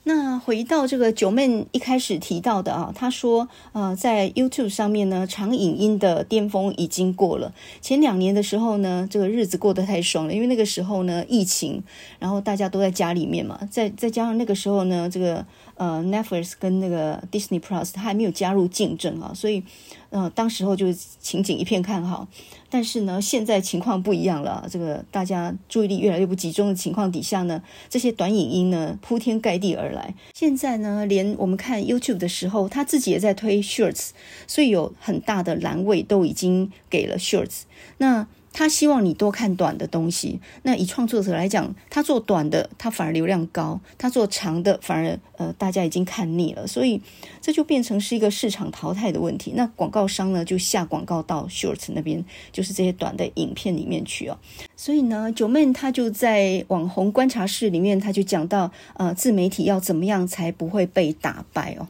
[0.09, 7.53] 那回到这个九妹一开始提到的啊，她说呃，在 YouTube 上面呢，长影音的巅峰已经过了。
[7.81, 11.83] 前两年的时候呢，这个日子过得太爽了，因为那个时候呢，疫情，
[12.21, 15.45] 然后大家都在家里面嘛，再再加上那个时候呢，这个
[15.75, 19.65] 呃 Netflix 跟那个 Disney Plus 它还没有加入竞争啊，所以
[20.11, 22.29] 呃，当时候就情景一片看好。
[22.71, 24.67] 但是呢，现在情况不一样了。
[24.71, 30.15] 这个大家注意力越来越不集中的情况底下呢，这些短影音呢铺天盖地而来。
[30.35, 34.11] 现在呢，连我们看 YouTube 的时候，他自己也在推 Shorts，
[34.47, 37.63] 所以有很大的栏位都已经给了 Shorts。
[37.99, 38.27] 那
[38.59, 40.41] 他希望你多看短的东西。
[40.63, 46.67] 那以创作者来讲，他做短的，他反而流量高；他做长的，反而呃大家已经看腻了。
[46.67, 47.03] 所以
[47.43, 49.53] 这就变成是一个市场淘汰的问题。
[49.55, 54.39] 那广告商呢，就下广告到 short 那边，就是这些短的影片里面去哦。
[54.75, 61.87] 所以呢，九妹他就在网红观察室里面，他就讲到呃自媒体要怎么样才不会被打败哦。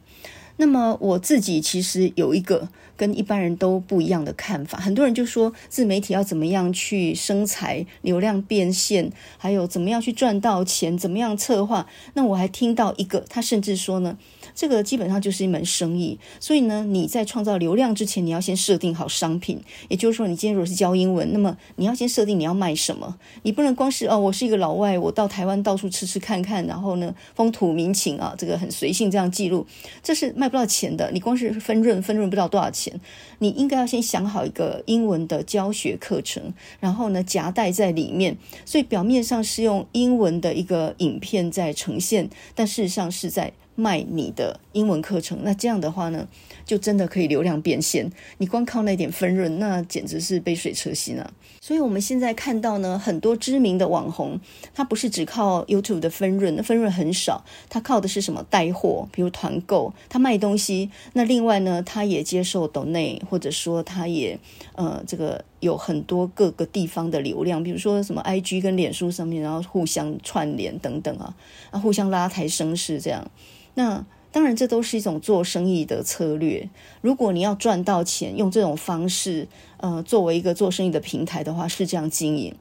[0.57, 11.87] 那么我自己其实有一个跟一般人都不一样的看法，很多人就说自媒体要怎么样去生财、流量变现，还有怎么样去赚到钱，怎么样策划。
[12.15, 14.17] 那我还听到一个，他甚至说呢。
[14.55, 19.61] 这个基本上就是一门生意，所以呢，你在创造流量之前，你要先设定好商品。
[19.89, 23.19] 也就是说，你今天如果是教英文，那么你要先设定你要卖什么。
[23.43, 29.67] 你不能光是哦，我是一个老外，我到台湾到处吃吃看看，然后呢，风土民情啊，这个很随性这样记录，
[30.03, 31.11] 这是卖卖不到钱的。
[31.11, 33.01] 你光是分润，分润不到多少钱。
[33.41, 38.37] 你应该要先想好一个英文的教学课程，然后呢，夹带在里面。
[38.65, 43.53] 所以表面上是用英文的一个影片在呈现，但事实上是在。
[43.79, 46.27] 卖你的英文课程，那这样的话呢，
[46.67, 48.13] 就真的可以流量变现。
[48.37, 51.33] 你光靠那点分润，那简直是杯水车薪啊！
[51.63, 54.39] 所以我们现在看到呢，很多知名的网红，
[54.75, 58.45] 他不是只靠 YouTube 的分润，那分润很少，他靠的是什么？
[58.51, 60.91] 带货，比如团购，他卖东西。
[61.15, 64.39] 那另外呢，他也接受 d o n a t 或者说他也
[64.75, 71.35] 呃，这个有很多各个地方的流量，比如说什么 IG 跟脸书上面，然后互相串联等等啊，
[71.71, 73.31] 啊，互相拉抬声势这样。
[73.75, 74.05] 那
[74.37, 76.69] 当然，这都是一种做生意的策略。
[77.01, 82.55] 如果你要赚到钱，用这种方式，呃，作为一个做生意的平台的话，是这样经营。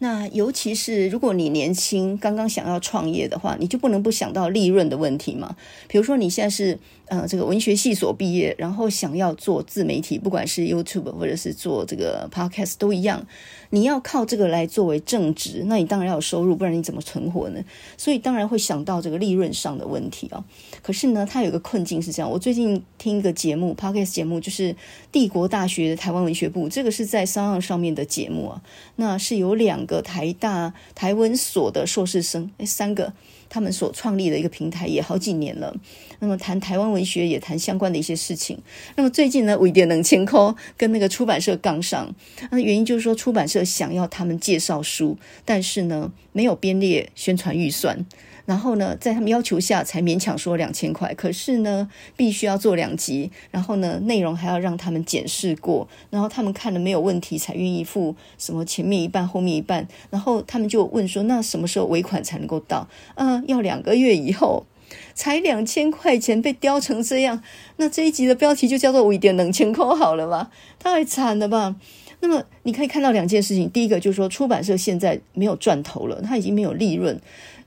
[0.00, 5.56] 那尤其是如果你年轻，刚刚想要创业的话，你就不能不想到利润的问题嘛。
[5.88, 13.26] 比如说你现在是呃这个文学系所毕业，然后想要做自媒体，不管是 YouTube 或者是做这个 Podcast 都一样。
[13.70, 17.64] 你要靠这个来作为正职，那你当然要有收入，不然你怎么存活呢？
[17.96, 20.44] 所以当然会想到这个利润上的问题啊。
[20.82, 22.30] 可是呢，它有个困境是这样。
[22.30, 24.76] 我最近听一个节目，Podcast 节目，就是
[25.10, 28.62] 帝国大学的台湾文学部，这个是在商岸上面的节目啊。
[28.96, 33.14] 那是有两个台大台文所的硕士生，诶，三个。
[33.52, 35.76] 他们所创立的一个平台也好几年了，
[36.20, 38.58] 那么谈台湾文学也谈相关的一些事情。
[38.96, 42.10] 那么最近呢，有一点冷清空跟那个出版社杠上，
[42.50, 48.06] 那原因就是说出版社想要他们介绍书，但是呢没有编列宣传预算。
[48.44, 62.88] 然后呢，在他们要求下才勉强说两千块，可是呢，必须要做两集，然后呢，内容还要让他们检视过，然后他们看了没有问题才愿意付什么前面一半后面一半，然后他们就问说，那什么时候尾款才能够到？
[63.14, 64.66] 嗯、要两个月以后，
[65.14, 67.42] 才两千块钱被雕成这样，
[67.76, 70.50] 那这一集的标题就叫做“我一点冷钱扣”好了吧？
[70.78, 71.76] 太惨了吧？
[72.20, 77.20] 那么你可以看到两件事情，第一个就是说出版社现在没有赚头了，他已经没有利润。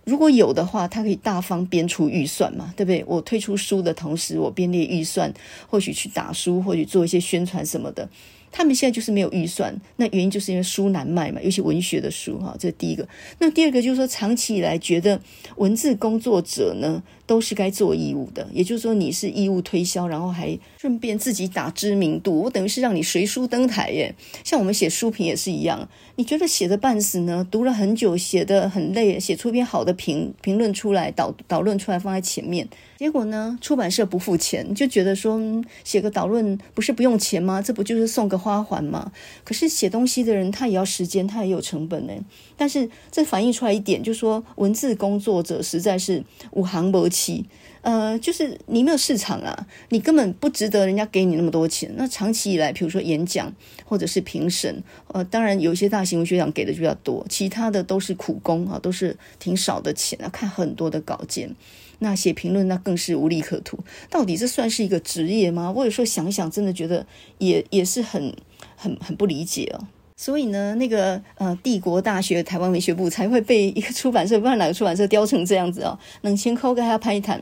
[0.05, 3.03] 如果有的话，他可以大方编出预算嘛，对不对？
[3.07, 5.33] 我推出书的同时，我编列预算，
[5.67, 8.07] 或许去打书，或许做一些宣传什么的。
[8.51, 13.05] 他们现在就是没有预算，那原因就是因为书难卖嘛，尤其文学的书哈，这是第一个。
[13.39, 15.19] 那第二个就是说，长期以来觉得
[15.57, 24.13] 文字工作者呢都是该做义务的，也就是说你是义务推销，然后还顺便自己打知名度，我等于是让你随书登台耶。
[24.43, 32.67] 像我们写书评也是一样，你觉得写的半死呢，读了很久，写的很累，写出一篇好的评评论出来，导导论出来放在前面。
[32.97, 35.37] 结果呢，出版社不付钱，就觉得说、
[35.83, 37.61] 写个导论不是不用钱吗？
[37.61, 39.11] 这不就是送个花环吗？
[39.43, 42.13] 可是写东西的人他也要时间，他也有成本呢。
[42.55, 47.45] 但是这反映出来一点，就是说文字工作者实在是无行不期，
[47.81, 51.89] 呃，就是你没有市场啊，你根本不值得人家给你那么多钱。
[51.95, 53.53] 那长期以来，比如说演讲
[53.85, 61.55] 或者是评审，呃，当然有一些大型文学奖给的比较多，其他的都是苦工啊，都是挺少的钱啊，看很多的稿件。
[61.99, 65.71] 那写评论那更是无利可图，到底这算是一个职业吗？
[65.73, 67.07] 我有时候想想，真的觉得
[67.37, 68.35] 也也是很
[68.75, 69.87] 很很不理解哦。
[70.15, 77.41] 所以呢，那个呃，帝国大学台湾文学部才会被一个出版社，不知道哪个出版社雕成这样子哦，冷清扣跟他拍谈。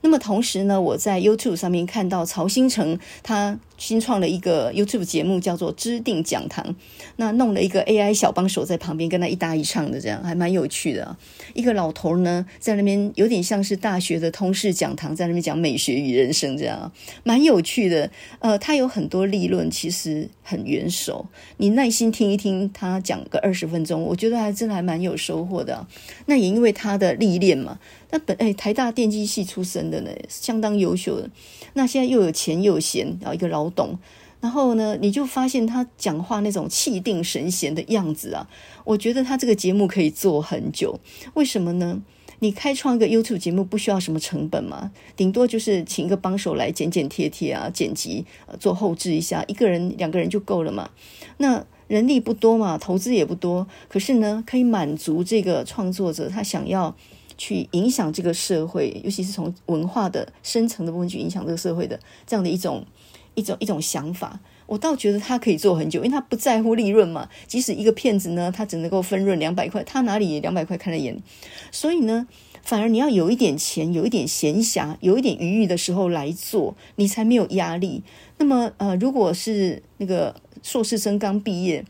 [0.00, 3.58] 那么同时呢，我在 YouTube 上面看到曹新成他。
[3.76, 6.74] 新创了一个 YouTube 节目，叫做“知定讲堂”。
[7.16, 11.16] 那弄了一个 AI 小帮手在旁边跟他一搭一唱的，这样还蛮有趣的。
[11.52, 16.90] 一个老头呢，在那边有点像是大学的通识讲堂，在那边讲美学与人生，这样
[17.22, 18.10] 蛮有趣的。
[18.38, 21.26] 呃，他有很多立论，其实很元首。
[21.56, 25.86] 你耐心听一听他讲个二十分钟，我觉得还真的还蛮有收获的。
[26.26, 27.78] 那也因为他的历练嘛。
[28.14, 31.28] 那本哎，台大电机系出身的呢，相当优秀的。
[31.72, 33.98] 那现在又有钱又闲，然后一个老董，
[34.40, 38.48] 然后呢，你就发现他讲话那种气定神闲的样子啊，
[38.84, 41.00] 我觉得他这个节目可以做很久。
[41.34, 42.00] 为什么呢？
[42.38, 48.24] 你开创一个 YouTube 节目不需要什么成本嘛，顶多就是请一个帮手来剪剪贴贴啊，剪辑
[48.60, 50.90] 做后置一下，一个人两个人就够了嘛。
[51.38, 56.94] 那人力不多嘛，投资也不多，可是呢，可以满足这个创作者他想要。
[57.36, 62.84] 去影响这个社会，尤其是从文化的深层的部分去影响这个社会的这样的一种
[63.34, 67.28] 一种一种想法，我倒觉得他可以做很久，因为他不在乎利润嘛。
[67.46, 71.20] 即使一个骗子呢，他只能够分润两百块，他哪里两百块看得眼？
[71.70, 72.26] 所以呢，
[72.62, 78.02] 反而你要有一点钱，有一点闲暇，有一点余裕的时候来做，你才没有压力。
[78.38, 81.84] 那么，呃，如果是那个硕士生刚毕业。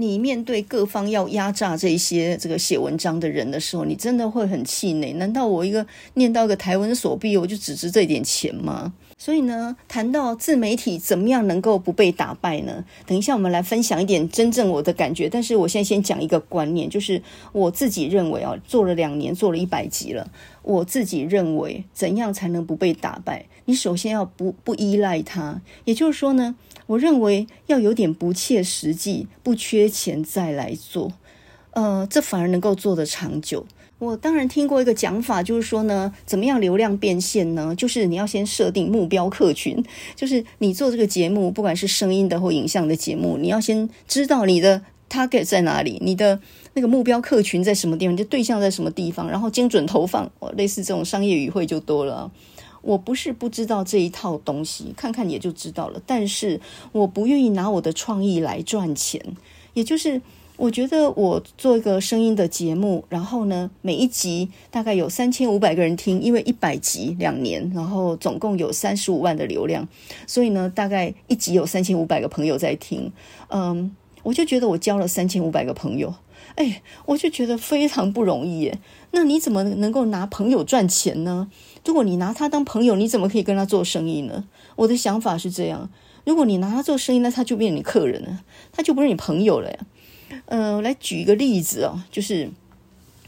[0.00, 5.12] 你面对各方要压榨这些这个写文章的人的时候，你真的会很气馁。
[5.12, 8.94] 难道我一个念到一个台文所毕，我就只值这点钱吗？
[9.18, 12.82] 所以呢，谈到自媒体怎么样能够不被打败呢？
[13.04, 15.28] 等一下我们来分享一点真正我的感觉。
[15.28, 17.22] 但是我现在先讲一个观念，就是
[17.52, 20.26] 我自己认为啊，做了两年，做了一百集了，
[20.62, 23.44] 我自己认为怎样才能不被打败？
[23.66, 26.56] 你首先要不不依赖它，也就是说呢。
[26.90, 31.12] 我认为要有点不切实际，不缺钱再来做，
[31.70, 33.64] 呃，这反而能够做得长久。
[34.00, 37.72] 我当然听过一个讲法，就是说呢，怎么样流量变现呢？
[37.76, 39.80] 就是你要先设定目标客群，
[40.16, 46.40] 就是你做这个节目，不管是声音的或影像的节目，你要先知道你的 target 在哪里，你的
[46.74, 50.28] 那个目标客群在什么地方，你的对象在什么地方，然后精准投放。
[50.40, 52.32] 哦，类似这种商业语汇就多了。
[52.82, 56.00] 我不是不知道这一套东西，看看也就知道了。
[56.06, 56.60] 但是
[56.92, 59.20] 我不愿意拿我的创意来赚钱，
[59.74, 60.20] 也就是
[60.56, 69.88] 我觉得我做一个声音的节目，然后呢，每一集大概有三千五百个人听，因为一百集两年，然后总共有三十五万的流量，
[70.26, 73.10] 所以呢，大概一集有三千五百个朋友在听。
[73.48, 76.14] 嗯，我就觉得我交了三千五百个朋友，
[76.56, 78.78] 哎，我就觉得非常不容易耶。
[79.12, 81.50] 那你怎么能够拿朋友赚钱呢？
[81.84, 84.44] 如果你拿他当朋友，你怎么可以跟他做生意呢？
[84.76, 85.90] 我的想法是这样：
[86.24, 88.40] 如果你拿他做生意，那他就变成你客人了，
[88.72, 89.78] 他就不是你朋友了呀。
[90.46, 92.50] 呃，我来举一个例子哦，就是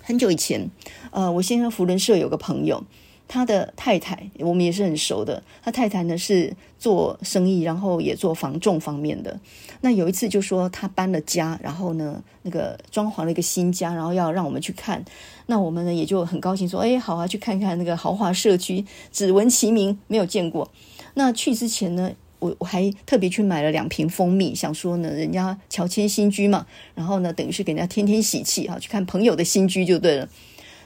[0.03, 0.71] 很久以前，
[1.11, 2.85] 呃，我先生福伦社有个朋友。
[3.33, 5.43] 他的太太，我们也是很熟的。
[5.63, 9.41] 他太太呢是做生意，然后也做房仲方面的。
[9.81, 15.03] 那有一次就说他搬了家，然后呢那个装潢了一个新家，然后要让我们去看。
[15.47, 20.71] 那我们呢也就很高兴说，哎，好啊，去看看那个豪华社区，只闻其名，没有见过。
[21.15, 30.29] 那去之前呢，我我还特别去买了两瓶蜂蜜，想说呢人家乔迁新居嘛，然后呢等于是给人家添添喜气啊，去看朋友的新居就对了。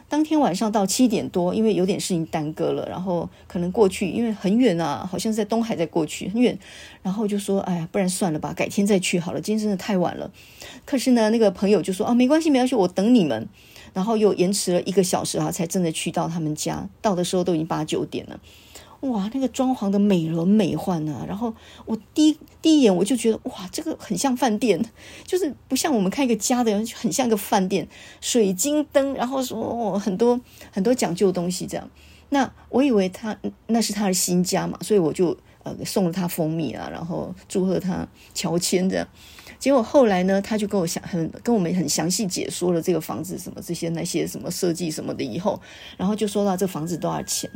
[0.09, 6.57] 当天晚上到七点多，因为有点事情耽搁了，然后可能过去，因为很远啊，好像是在东海在过去很远，
[7.03, 10.31] 然后就说，哎呀，不然算了吧，改天再去好了，今天真的太晚了。
[10.85, 13.49] 可是呢，那个朋友就说，啊，没关系，没关系，我等你们。
[13.93, 18.39] 然后又延迟了一个小时啊，才真的去到他们家，到的时候都已经八九点了。
[19.11, 21.25] 哇，那个装潢的美轮美奂啊！
[21.27, 21.55] 然后
[21.85, 24.81] 我第一第一眼我就觉得，哇，这个很像饭店，
[25.25, 27.87] 就是不像我们看一个家的人，很像个饭店，
[28.21, 30.41] 水晶灯，然后说、哦、很多
[30.73, 31.91] 很多讲究东西这样。
[32.31, 33.39] 那我以为他
[33.69, 39.07] 那是他的新家嘛，所以我就呃送了他蜂蜜啊，然后祝贺他乔迁这样。
[39.59, 45.59] 结果后来呢，他就跟我详很跟我们很详细解说了这个房子什么这些那些什么设计什么的以后，
[45.97, 47.51] 然后就说到这房子多少钱，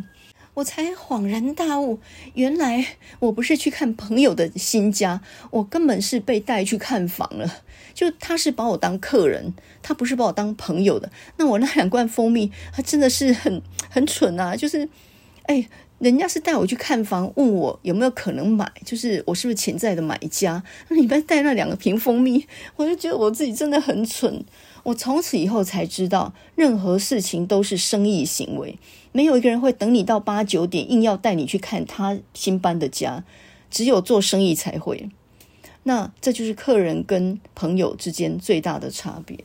[0.55, 1.98] 我才恍然大悟，
[2.34, 2.84] 原来
[3.18, 5.20] 我不是去看朋友的新家，
[5.51, 7.62] 我根本是被带去看房了。
[7.94, 11.11] 就他是把我当客人，他不是把我当朋友的。
[11.36, 14.57] 那我那两罐蜂蜜，他真的是很很蠢啊！
[14.57, 14.88] 就是，
[15.44, 15.68] 哎。
[16.01, 20.62] 人家是带我去看房，问我有没有可能买，就是我是不是潜在的买家。
[20.88, 22.46] 那你们带那两个瓶蜂蜜，
[22.76, 24.42] 我就觉得我自己真的很蠢。
[24.82, 28.78] 我从此以后才知道，任何事情都是生意行为，
[29.12, 33.24] 没有一个人会等你到八九点，硬要带你去看他新搬的家，
[33.70, 35.08] 只有做生意才会。
[35.82, 39.38] 那这就是客人跟朋友之间最大的差别。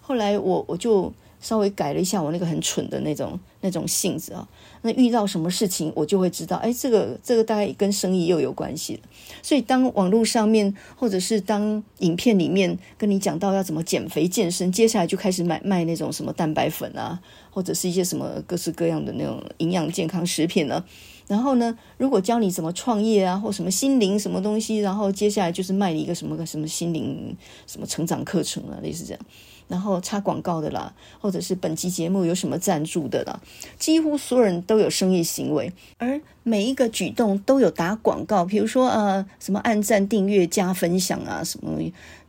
[0.00, 1.12] 后来我我就。
[1.40, 4.46] 稍微改了一下我那个很蠢的那种那种性子啊，
[4.82, 9.00] 那遇到什么事情我就会知道，哎，这个这个大概跟生意又有关系了。
[9.42, 17.18] 所以当网络上面或者是当影片里面跟你讲到要怎么减肥健身，接下来就开始买卖那种什么蛋白粉啊，
[17.50, 20.84] 或者是一些什么各式各样的那种营养健康食品呢。
[21.26, 27.34] 然后呢，如果教你怎么创业啊，或什么心灵什么东西，然后接下来就是卖一个什么个什么心灵
[27.66, 29.22] 什么成长课程啊，类似这样。
[29.68, 33.40] 然后插广告的啦，或者是本期节目有什么赞助的啦，
[33.78, 41.80] 几乎所有人都有生意行为，而每一个举动都有打广告，比如说呃什么按赞、订阅、加分享啊什么，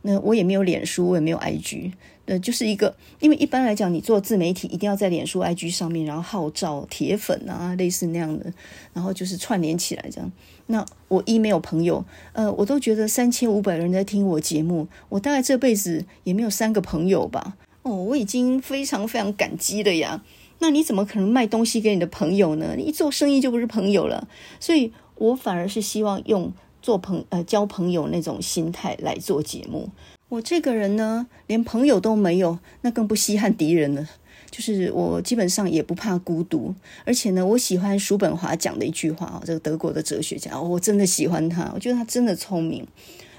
[0.02, 1.92] 那我也没有脸书，我也没有 IG。
[2.26, 8.52] 呃，就是一个，因为一般来讲，你做自媒体一定要在脸书、IG 上面，然后号召铁粉啊，类似那样的，
[8.92, 10.32] 然后就是串联起来这样。
[10.66, 17.56] 那我一没有朋友，呃，我都觉得三千五百人在听我节目，我大概这辈子也没有三个朋友吧。
[17.82, 20.22] 哦，我已经非常非常感激的呀。
[20.58, 22.74] 那你怎么可能卖东西给你的朋友呢？
[22.76, 24.26] 你一做生意就不是朋友了。
[24.58, 26.52] 所以我反而是希望用
[26.82, 29.90] 做朋呃交朋友那种心态来做节目。
[30.28, 34.08] 我这个人呢，连朋友都没有，那更不稀罕敌人了。
[34.50, 36.74] 就是我基本上也不怕孤独，
[37.04, 42.86] 而且呢，我喜欢叔本华讲的一句话啊，这个德国的哲学家，我真的喜欢他，我觉得他真的聪明。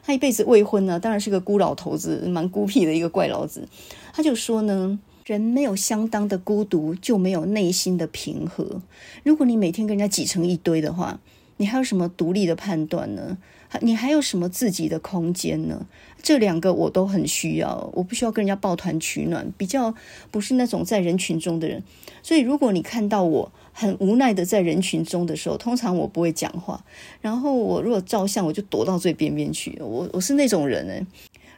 [0.03, 3.67] 他一辈子未婚呢，当然是个孤老头子，蛮孤僻的一个怪老子。
[4.13, 8.81] 他就说呢，人没有相当的孤独，就没有内心的平和。
[9.23, 11.19] 如果你每天跟人家挤成一堆的话，
[11.57, 13.37] 你还有什么独立的判断呢？
[13.81, 15.85] 你还有什么自己的空间呢？
[16.21, 19.93] 这两个我都很需要，我不需要跟人家抱团取暖，比较
[20.31, 21.83] 不是那种在人群中的人。
[22.23, 26.83] 所以，如果你看到我很无奈的在人群中的时候，通常我不会讲话。
[27.21, 29.77] 然后，我如果照相，我就躲到最边边去。
[29.79, 31.05] 我我是那种人诶。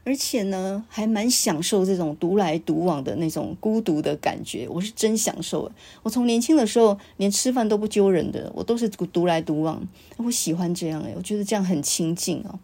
[0.03, 4.67] 而且呢，还蛮享受这种独来独往的那种孤独的感觉。
[4.69, 5.71] 我是真享受。
[6.03, 9.81] 我从年轻的时候连吃饭都不揪人的，我都是独来独往。
[10.17, 12.57] 我喜欢这样诶，我觉得这样很亲近哦。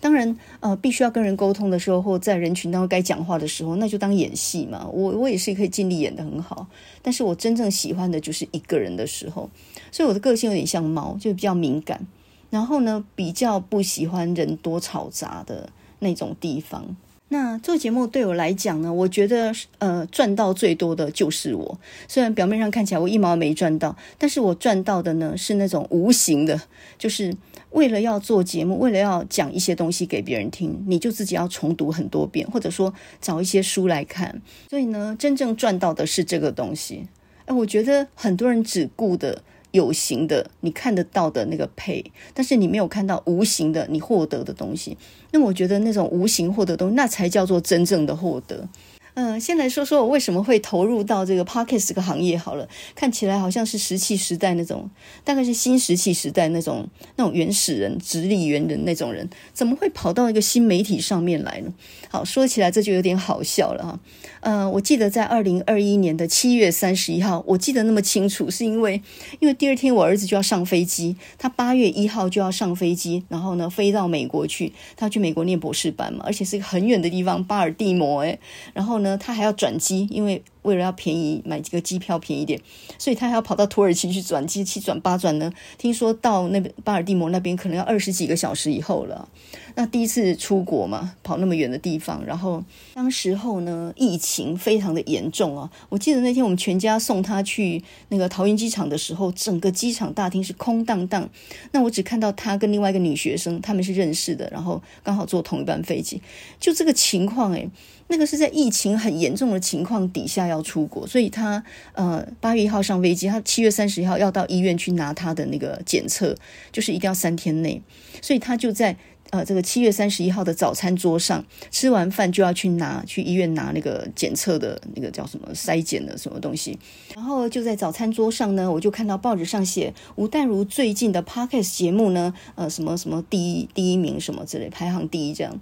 [0.00, 4.88] 当然，呃，必须要跟人沟通的时候，或在人群当中该讲话的时候，那就当演戏嘛。
[4.92, 6.66] 我我也是可以尽力演得很好。
[7.02, 9.50] 但是我真正喜欢的就是一个人的时候。
[9.92, 12.06] 所以我的个性有点像猫，就比较敏感。
[12.48, 15.70] 然后呢，比较不喜欢人多吵杂的。
[16.00, 16.96] 那种地方，
[17.28, 21.78] 那做节目对我来讲呢，我觉得呃赚到最多的就是我。
[22.08, 26.60] 虽然表面上看起来我一毛没赚到，但是我赚到的呢是那种无形的，
[26.98, 27.32] 就是
[27.70, 34.42] 为了要做节目，为了要讲一些东西给别人听，你就自己要重读很多遍，或者说找一些书来看。
[34.68, 37.06] 所以呢，真正赚到的是这个东西。
[37.44, 39.42] 哎，我觉得很多人只顾的。
[39.72, 44.96] 有形的，你看得到的那个配但是你没有看到无形的你获得的东西。
[45.32, 48.68] 那我觉得那种无形获得的东西，那才叫做真正的获得。
[49.14, 52.68] 嗯，先来说说我为什么会投入到这个 Podcast 这个行业好了。
[52.94, 54.88] 看起来好像是石器时代那种，
[55.24, 61.72] 大概是新石器时代那种那种原始人、直立猿人那种人，怎么会跑到一个新媒体上面来呢？
[62.08, 64.00] 好，说起来这就有点好笑了哈。
[64.40, 69.02] 嗯，我记得在二零二一年的七月三十一号，我记得那么清楚，是因为
[69.38, 78.38] 因为第二天我儿子就要上飞机，他八月一号就要上飞机，然后呢飞到美国去，他要去美国念博士班嘛，而且是一个很远的地方，巴尔的摩诶，
[78.72, 82.60] 然后呢他还要转机，因为为了要便宜买几个机票便宜点，
[82.98, 85.52] 所以他还要跑到土耳其去转机，七转八转呢。
[85.78, 89.28] 听说到那边巴尔的摩那边可能要二十几个小时以后了。
[89.76, 95.70] 那第一次出国嘛，跑那么远的地方，然后当时候呢，疫情非常的严重啊。
[95.88, 101.28] 我记得那天我们全家送他去那个桃园机场的时候，整个机场大厅是空荡荡。
[101.72, 106.20] 那我只看到他跟另外一个女学生，他们是认识的，然后刚好坐同一班飞机。
[106.58, 107.70] 就这个情况，诶，
[108.10, 116.36] 那个是在疫情很严重的情况底下要出国，所以他呃八月一号上飞机，他七月三十一号要到医院去拿他的那个检测，
[116.70, 117.80] 就是一定要三天内，
[118.20, 118.96] 所以他就在。
[119.32, 126.76] 呃，这个七月三十一号的早餐桌上，吃完饭就要去拿去医院拿那个检测的那个叫什么筛检的什么东西，
[127.14, 135.60] 然后就在早餐桌上呢，我就看到报纸上写吴淡如最近的 Podcast 节目呢，呃，什么什么第一第一名什么之类，排行第一这样，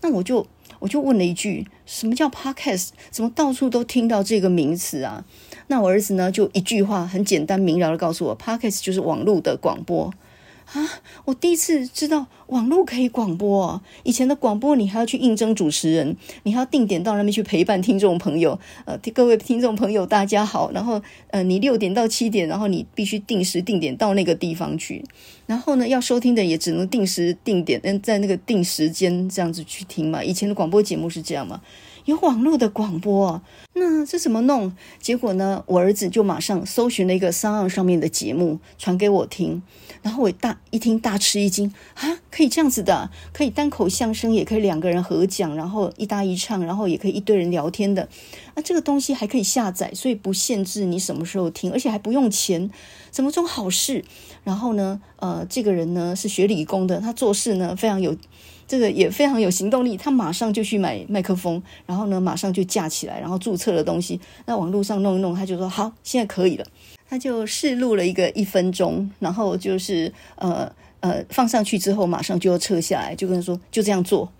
[0.00, 0.44] 那我就
[0.84, 2.90] 我就问了一句，什么叫 Podcast？
[3.10, 5.24] 怎么到处都听到这个名词啊？
[5.68, 10.12] 那我儿子呢就一句话很简单明了的告诉我，Podcast 就是网络的广播。
[10.74, 10.90] 啊！
[11.24, 13.80] 我第一次知道网络可以广播！
[14.02, 18.58] 以前的广播你还要去应征主持人，你还要定点到那边去陪伴听众朋友。
[18.84, 20.72] 呃，各位听众朋友，大家好。
[20.72, 25.04] 然后，呃，你六点到七点，然后你必须定时定点到那个地方去。
[25.46, 30.24] 然后呢，要收听的也只能定时定点，嗯，在那个定时间这样子去听嘛。
[30.24, 31.60] 以前的广播节目是这样嘛？
[32.06, 33.40] 有网络的广播，
[33.72, 34.76] 那这怎么弄？
[35.00, 39.62] 结果呢，我儿子就马上搜寻了一个 SoundOn 上面的节目，传给我听。
[40.04, 48.06] 然后我大一听大吃一惊啊，可以这样子的，可以单口相声，也可以两个人合讲，然后一搭一唱，然后也可以一堆人聊天的。
[48.54, 52.70] 那这个东西还可以下载，所以不限制你什么时候听，而且还不用钱，
[53.10, 54.04] 怎么种好事？
[54.44, 58.14] 然后呢，呃，这个人呢是学理工的，他做事呢非常有。
[58.66, 64.18] 这个也非常有行动力，他马上就去买麦克风，然后呢，马上就架起来，然后注册了东西。
[64.46, 66.64] 那网络上弄一弄，他就说好，现在可以了。
[67.08, 74.32] 他就试录了一个一分钟，然后就是呃呃放上去之后，马上就要撤下来，就跟他说就这样做。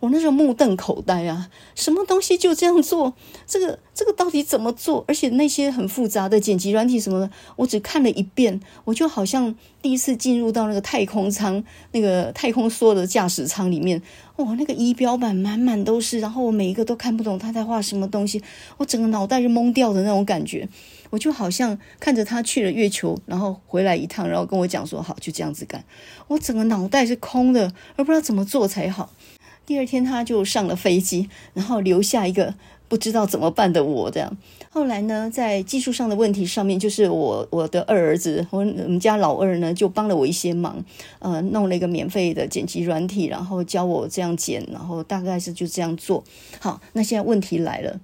[0.00, 3.14] 我那时候目瞪口呆啊，什么东西就这样做？
[3.46, 5.04] 这个这个到底怎么做？
[5.06, 11.62] 而且那些很复杂的剪辑软体什么的，我只看了一遍，我就好像第一次进入到那个太空舱，
[11.92, 14.02] 那个太空梭的驾驶舱里面，
[14.36, 18.42] 哇，那个仪表板满满都是，然后我每一个都看不懂他在画什么东西，
[18.78, 20.68] 我整个脑袋是懵掉的那种感觉，
[21.12, 25.84] 我就好像看着他去了月球，然后回来一趟，然后跟我讲说好，就这样子干，
[26.28, 29.12] 我整个脑袋是空的，而不知道怎么做才好。
[29.66, 32.54] 第二天他就上了飞机，然后留下一个
[32.88, 34.34] 不知道怎么办的我这样。
[34.70, 40.82] 后来呢，在技术上的问题上面，就是我我的二儿子，我我们家老二呢，就帮了我一些忙，
[41.18, 46.24] 呃，弄了一个免费的剪辑软体，然后教我这样剪，然后大概是就这样做。
[46.58, 48.00] 好，那现在问题来了。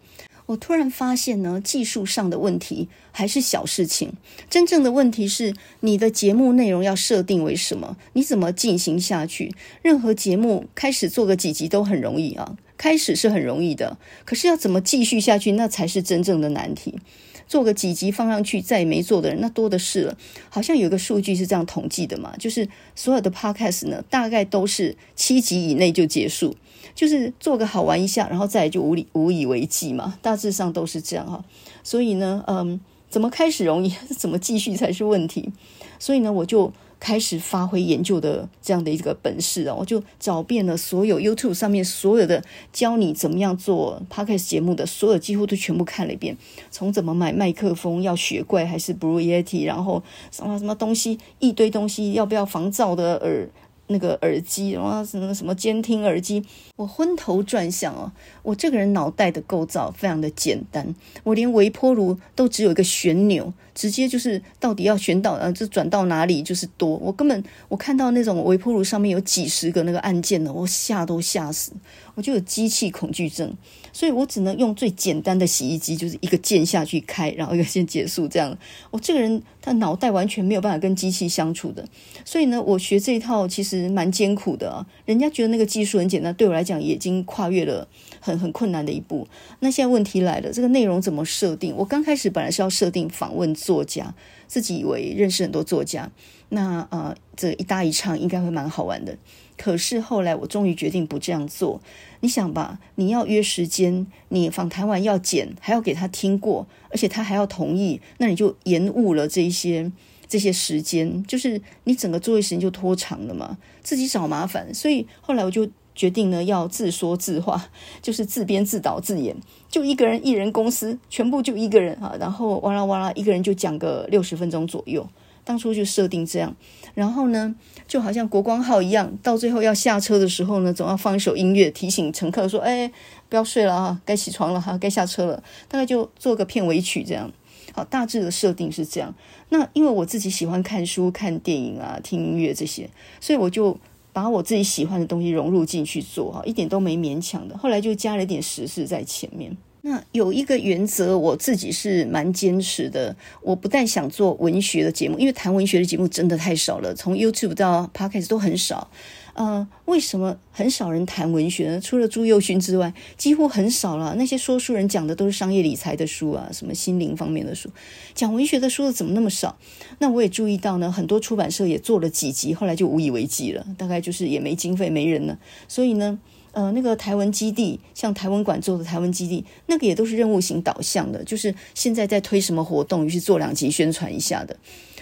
[0.49, 4.15] 我突然发现呢，技术上的问题还是小事情，
[4.49, 7.99] 真正的问题是你的节目内容要设定为什么？
[8.15, 9.55] 你怎么进行下去？
[9.83, 16.99] 任何节目开始做个几集都很容易啊，开始是很容易的，可是要怎么继续下去，那才是真正的难题。
[17.47, 20.19] 做个几集放上去，再也没做的人那多的是了。
[20.49, 26.57] 好像有个数据是这样统计的嘛，就是所有的 podcast 呢，大概都是七集以内就结束。
[26.99, 31.45] 就是做个好玩一下，然后再来就无以无以为继嘛，大致上都是这样哈。
[31.85, 35.53] 所以呢，嗯，怎么开始容易，怎么继续才是问题。
[36.01, 42.43] 所以呢，我就开始发挥研究的这样的一个本事啊，我就找遍了所有 YouTube 上面所有的
[42.73, 46.37] 教你怎么样做 Podcast 节目的所有，几乎都全部看了一遍。
[46.73, 53.49] 从怎么买麦克风，要雪怪还是 Blue Yeti，然后什么什么东西，一堆东西，要不要防噪的耳。
[53.89, 56.43] 那个耳机，然后什么什么监听耳机，
[56.77, 58.11] 我昏头转向哦。
[58.43, 66.97] 我这个人脑袋的构造非常的简单，我连微波炉都只有一个旋钮，直接就是到底要旋到呃，就转到哪里就是多。
[66.97, 71.73] 我根本我看到那种微波炉上面有几十个那个按键的，我吓都吓死，
[72.15, 73.53] 我就有机器恐惧症。
[73.99, 78.57] 所以我只能用最简单的洗衣机，就是一个键下去开，然后一个键结束这样。
[78.93, 81.85] 我这个人他脑袋完全没有办法跟机器相处的，
[82.25, 84.87] 所以呢，我学这一套其实蛮艰苦的啊。
[85.05, 87.89] 人家觉得那个技术很简单，对我来讲已经跨越了
[88.21, 89.27] 很很困难的一步。
[89.59, 91.75] 那现在问题来了，这个内容怎么设定？
[91.75, 94.15] 我刚开始本来是要设定访问作家，
[94.47, 96.09] 自己以为认识很多作家，
[96.51, 99.19] 那呃，这一搭一唱应该会蛮好玩的。
[99.57, 101.81] 可是后来我终于决定不这样做。
[102.21, 109.91] 你想吧，你要约时间，你访谈完要剪，还要给他听过，而且他还要同意，那你就延误了这些
[110.27, 114.75] 这些时间，就是你整个作业时间就拖长了嘛，自己找麻烦。
[114.75, 117.71] 所以后来我就决定呢要自说自话，
[118.03, 119.37] 就是自编自导自演，
[119.71, 125.09] 就一个人一人公司，全部就一个人啊，然后哇啦哇啦，一个人就讲个六十分钟左右。
[125.45, 126.55] 当初就设定这样，
[126.99, 127.55] 然后呢，
[127.87, 132.91] 就好像国光号一样，到最后要下车的时候呢，总要放一首音乐提醒乘客说：“哎，
[133.29, 135.41] 不要睡了啊，该起床了哈，该下车了。”
[135.71, 137.31] 大概就做个片尾曲这样。
[137.73, 139.15] 好，大致的设定是这样。
[139.51, 142.91] 那因为我自己喜欢看书、看电影啊、听音乐这些，
[143.21, 143.79] 所以我就
[144.13, 147.57] 把我自己喜欢的东西融入进去做哈，一点都没勉强的。
[147.57, 149.57] 后来就加了一点时事在前面。
[149.83, 153.17] 那有一个原则，我自己是蛮坚持的。
[153.43, 158.91] 我不但想做文学的节目，因为谈文学的节目真的太少了，从 YouTube 到 Podcast 都很少。
[159.35, 161.81] 呃，为什么很少人谈文学呢？
[161.81, 164.17] 除了朱宥勋之外，几乎很少了。
[164.17, 167.71] 那些说书人讲的都是商业理财的书啊，什么心灵方面的书，
[168.15, 169.57] 讲文学的书怎么那么少？
[170.01, 175.39] 那我也注意到呢，很多出版社也做了几集，后来就无以为继了，大概就是也没经费、没人了。
[175.69, 176.19] 所以呢。
[176.59, 184.57] 呃，那个台湾基地，像台湾馆做的台湾基地，那个也都是任务型导向的，就是现在在推什么活动，于是做两集宣传一下的。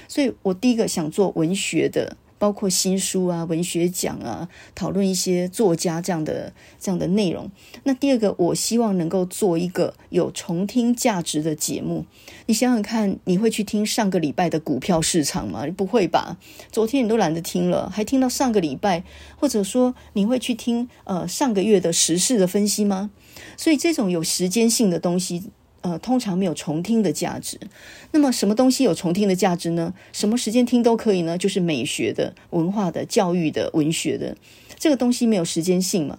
[0.06, 2.14] 所以我第一个想做文学的。
[2.38, 7.50] 包括新书啊、文学奖啊，讨论一些作家这样的这样的内容。
[7.84, 12.04] 那第二个，我希望能够做一个有重听价值的节目。
[12.46, 15.66] 你想想看，你会去听上个礼拜的股票市场吗？
[15.76, 16.38] 不会吧？
[16.70, 19.04] 昨天你都懒得听了，还听到上个礼拜？
[19.36, 23.10] 或者说，你会去听呃上个月的时事的分析吗？
[23.56, 25.50] 所以这种有时间性的东西。
[25.86, 27.60] 呃，通常没有重听的价值。
[28.10, 29.94] 那么，什么东西有重听的价值呢？
[30.12, 31.38] 什么时间听都可以呢？
[31.38, 34.36] 就是美学的、文化的、教育的、文学的
[34.80, 36.18] 这个东西没有时间性嘛。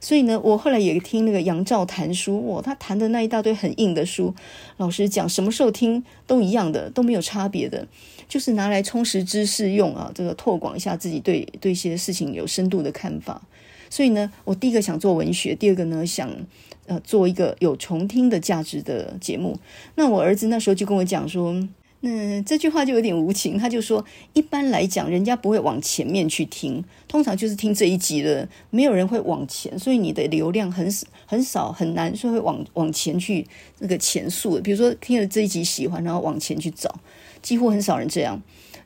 [0.00, 4.34] 所以呢，我后来也听那个杨照谈书，哇，他谈的那一大堆很硬的书，
[4.78, 7.86] 老实讲，什么时候听都一样的，都没有差别的，
[8.28, 13.42] 就是拿来充实知识用啊，这个拓广一下自己对对一些事情有深度的看法。
[13.88, 16.28] 所以呢，我第一个想做文学，第二个呢想。
[16.86, 19.58] 呃，做一个有重听的价值的节目。
[19.94, 21.66] 那我儿子那时候就跟我讲说，
[22.00, 23.56] 那这句话就有点无情。
[23.56, 24.04] 他就说，
[24.34, 30.86] 一般来讲，人家不会往前面去听，通常就是听这一集的，没有人会往前，所以你的流量很
[31.24, 33.46] 很少很难，说会往往前去
[33.78, 34.60] 那个前述。
[34.60, 36.94] 比如说听了这一集喜欢，然后往前去找，
[37.40, 38.42] 几乎很少人这样。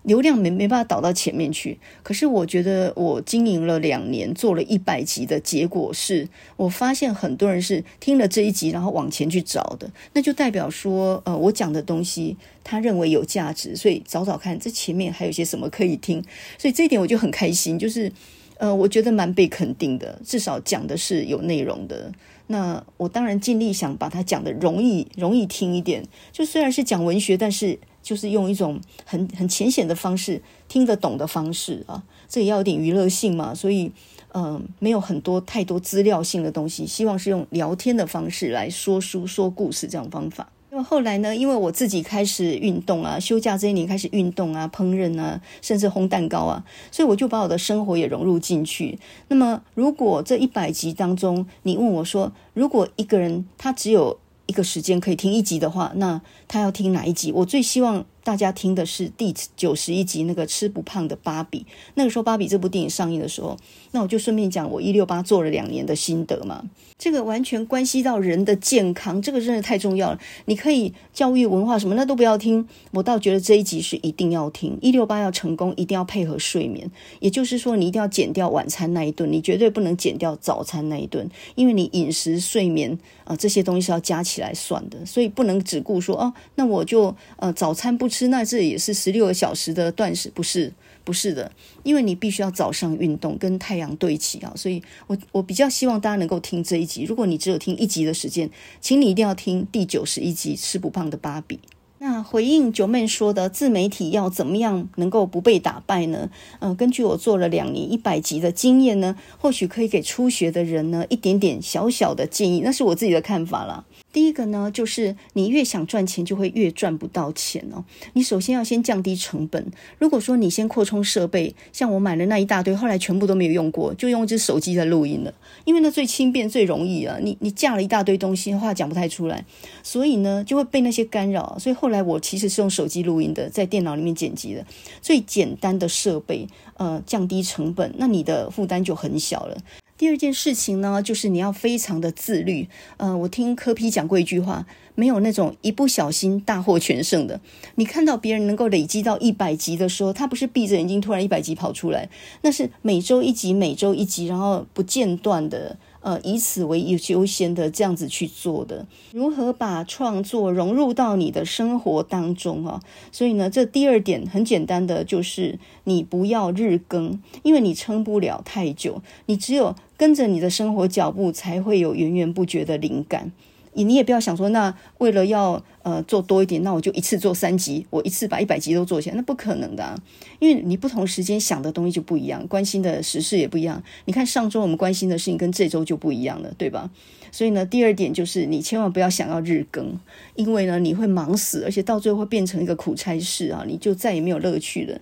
[0.09, 16.24] 流量没没办法导到前面去，可是我觉得我经营了两年，做了一百集的结果是，我发现很多人是听了这一集，然后往前去找的，那就代表说，呃，我讲的东西他认为有价值，所以找找看这前面还有些什么可以听，
[16.56, 18.11] 所以这一点我就很开心，就是，
[18.56, 22.11] 呃，我觉得蛮被肯定的，至少讲的是有内容的。
[22.46, 26.02] 那我当然尽力想把它讲的容易容易听一点，
[26.32, 27.78] 就虽然是讲文学，但是。
[28.09, 33.92] 就是用一种很很浅显的方式听得懂的方式啊，这也要有点娱乐性嘛，所以
[34.32, 40.50] 嗯、没有很多太多资料性的东西，希望是用聊天的方式来说书说故事这种方法。
[40.70, 48.98] 那么后来呢，因为我自己开始运动啊，休假这一年开始运动啊，烹饪啊，甚至烘蛋糕啊，所以我就把我的生活也融入进去。
[49.28, 54.18] 那么如果这一百集当中，你问我说，如果一个人他只有
[54.49, 57.30] 一个时间可以听一集的话，那他要听哪一集？
[57.30, 58.05] 我最希望。
[58.24, 61.64] 大家听的是第九十一集那个吃不胖的芭比。
[61.94, 63.57] 那个时候芭比这部电影上映的时候，
[63.92, 66.62] 那我就顺便讲我一六八做了两年的心得嘛。
[66.99, 70.20] 这个完全关系到人的健康，这个真的太重要了。
[70.44, 74.76] 你可以教育文化什么那都不要听，我倒觉得这一集是一定要听。
[74.82, 76.90] 一六八要成功，一定要配合睡眠，
[77.20, 88.28] 也就是说你一定要减掉晚餐那一顿，你绝对不能减掉早餐那一顿，因为你饮食、睡眠、啊、这些东西是要加起来算的，所以不能只顾说哦，那我就呃早餐不吃。
[88.28, 90.72] 那这也是十六个小时的断食，不是，
[91.04, 91.52] 不是的，
[91.82, 97.04] 因为你必须要早上运动，跟太阳对齐啊，所以我我比较希望大家能够听这一集。
[97.04, 98.48] 如果你只有听一集的时间，
[98.80, 101.56] 请你一定要听第九十一集《吃不胖的芭比》。
[102.01, 106.30] 那回应九妹说的，自媒体要怎么样能够不被打败呢？
[106.61, 113.84] 呃，根据我做了两年一百集的经验呢，或许可以给初学的人呢一点点小小的建议，那是我自己的看法了。
[114.11, 117.84] 第一个呢，就是你越想赚钱，就会越赚不到钱哦。
[118.14, 119.66] 你首先要先降低成本。
[119.98, 125.34] 如果说你先扩充设备，像我买了那一大堆，后来全部都没有用过，就用一只手机在录音了，
[125.66, 127.18] 因为那最轻便、最容易啊。
[127.20, 129.44] 你你架了一大堆东西，话讲不太出来，
[129.82, 131.56] 所以呢，就会被那些干扰。
[131.59, 134.64] 所以后来我其实是用手机录音的，在电脑里面剪辑的，
[135.02, 136.48] 最简单的设备，
[136.78, 139.59] 呃，降低成本，那你的负担就很小了。
[139.99, 142.68] 第二件事情呢，就是你要非常的自律。
[142.99, 147.40] 呃，我听柯 P 讲过一句话：没有那种一不小心大获全胜的。
[147.74, 152.09] 你看到别人能够累积到一百集的时候，他不是闭着眼睛突然一百集跑出来，
[152.42, 155.76] 那是每周一集，每周一集，然后不间断的。
[156.01, 162.80] 呃，以此为优先的这样子去做的，如何把创作融入到你的生活当中啊？
[163.11, 173.30] 所以呢，这第二点很简单的就是你不要日更，因为你撑不了太久，你只有跟着你的生活脚步，才会有源源不绝的灵感。
[173.74, 180.01] 你你也不要想说，那为了要呃做多一点，那我就一次做三集，我一次把一百集都做起来，那不可能的，
[180.39, 183.82] 因为你不同时间想的东西就不一样，关心的时事也不一样。
[184.05, 186.91] 你看上周我们关心的事情跟这周就不一样了，对吧？
[187.30, 189.99] 所以呢，第二点就是你千万不要想要日更，
[190.34, 194.99] 因为呢你会忙死，而且到最后会变成一个苦差事啊，你就再也没有乐趣了。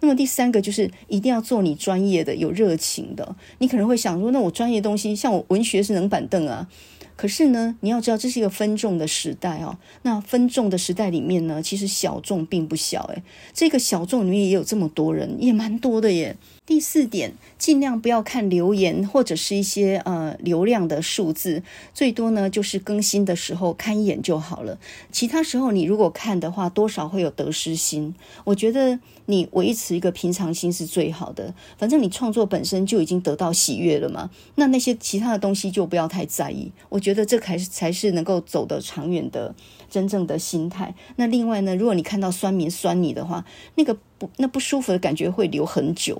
[0.00, 3.36] 那么第三个就是一定要做你专业的、有热情的。
[3.58, 6.68] 你可能会想说，那我专业的东西，像我文学是冷板凳啊。
[7.16, 9.76] 可是呢，你要知道这是一个分众的时代哦。
[10.02, 13.22] 那分众的时代里面呢，其实小众并不小诶。
[13.52, 16.36] 这个小众里面也有这么多人，也蛮多的耶。
[16.64, 24.78] 第四点，尽量不要看留言或者是一些呃流量的数字，最多呢就是更新的时候看一眼就好了。
[25.10, 28.14] 其他时候你如果看的话，多少会有得失心。
[28.44, 31.52] 我觉得你维持一个平常心是最好的。
[31.76, 36.70] 反正你创作本身就已经得到喜悦了嘛，那那些其他的东西就不要太在意。
[36.88, 39.52] 我觉得这才才是能够走得长远的
[39.92, 40.92] 真正的心态。
[41.16, 43.44] 那另外呢，如果你看到酸民酸你的话，
[43.76, 44.28] 那个不。
[44.36, 46.16] 那不舒服的感觉会留很久。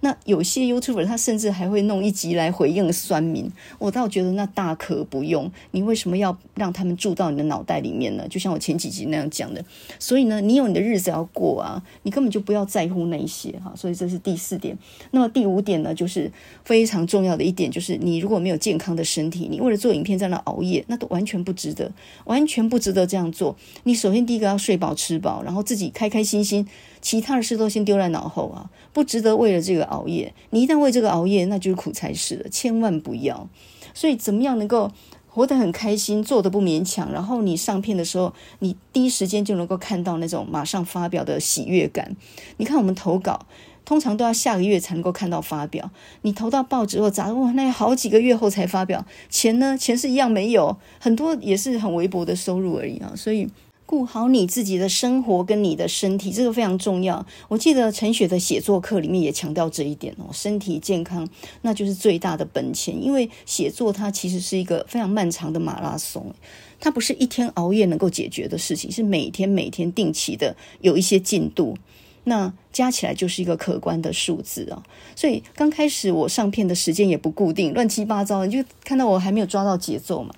[0.00, 3.48] 那有些 YouTuber 他甚至还会弄一集来回应酸民，
[3.78, 5.48] 我倒觉得那大可不用。
[5.70, 8.26] 你为什么要让他们住到你的脑袋里面呢？
[8.28, 9.64] 就像我前几集那样讲的。
[10.00, 13.72] 所以呢，你有你的日子要过啊，你根本就不要在乎那一些哈。
[13.76, 14.76] 所以这是第四点。
[15.12, 16.28] 那么第五点呢，就是
[16.64, 21.92] 非常重要的一点，就是你如果没有健康的身体，你为了做影片在那熬夜，那都完全不值得，
[22.24, 23.54] 完全不值得这样做。
[23.84, 26.66] 你首先第一个要睡饱吃饱，然后自己开开心心。
[27.00, 30.34] 其他的事都先丢在脑后啊，不值得为了这个熬夜。
[30.50, 33.48] 你一旦为这个熬夜，那就是苦差事了，千万不要。
[33.92, 34.90] 所以，怎么样能够
[35.28, 42.16] 活得很开心，做得不勉强，然后你上片的时候，你第一时间就能够看到那种马上发表的喜悦感。
[42.56, 43.46] 你看，我们投稿
[43.84, 45.90] 通常都要下个月才能够看到发表，
[46.22, 49.04] 你投到报纸或杂志，哇，那好几个月后才发表。
[49.28, 49.76] 钱呢？
[49.78, 53.12] 钱是一样没有，很多也是很微薄的收入而已啊。
[53.16, 53.48] 所以。
[53.86, 57.24] 顾好你自己的生活跟你的身体，这个非常重要。
[57.48, 61.28] 我记得陈雪的写作课里面也强调这一点哦，身体健康
[61.60, 63.00] 那就是最大的本钱。
[63.00, 66.34] 因为写作它其实是一个非常漫长的马拉松，
[66.80, 71.76] 它不是一天熬夜能够解决的事情，是每天每天定期的有一些进度，
[72.24, 74.82] 那加起来就是一个可观的数字啊。
[75.14, 80.34] 所以刚开始我上片的时间也不固定，乱七八糟，你就看到我还没有抓到节奏嘛。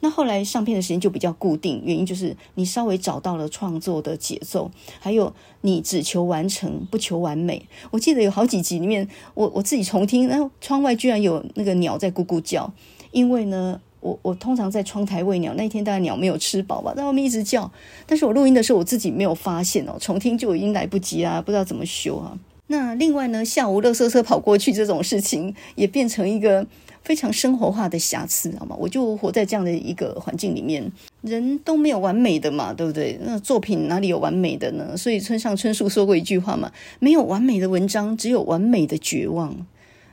[0.00, 4.70] 那后来上片的时间就比较固定，原因就是你稍微找到了创作的节奏，
[5.00, 5.32] 还有
[5.62, 7.66] 你只求完成，不求完美。
[7.90, 12.70] 我记得有好几集里面，我我自己重听，然后窗外居然有那个鸟在咕咕叫，
[13.12, 17.70] 因为呢，我我通常在窗台喂鸟，那一天大概鸟没有吃饱吧，在外面一直叫，
[18.06, 22.38] 但是我录音的时候我自己没有发现哦，重听就已经来不及啊，不知道怎么修啊。
[22.66, 26.66] 那另外呢，下午垃圾车跑过去这种事情，也变成一个。
[27.04, 28.74] 非常生活化的瑕疵，好吗？
[28.80, 30.90] 我就活在这样的一个环境里面，
[31.20, 33.20] 人都没有完美的嘛，对不对？
[33.22, 34.96] 那作品哪里有完美的呢？
[34.96, 39.54] 所以村上春树说过一句话嘛：没有完美的文章，只有完美的绝望。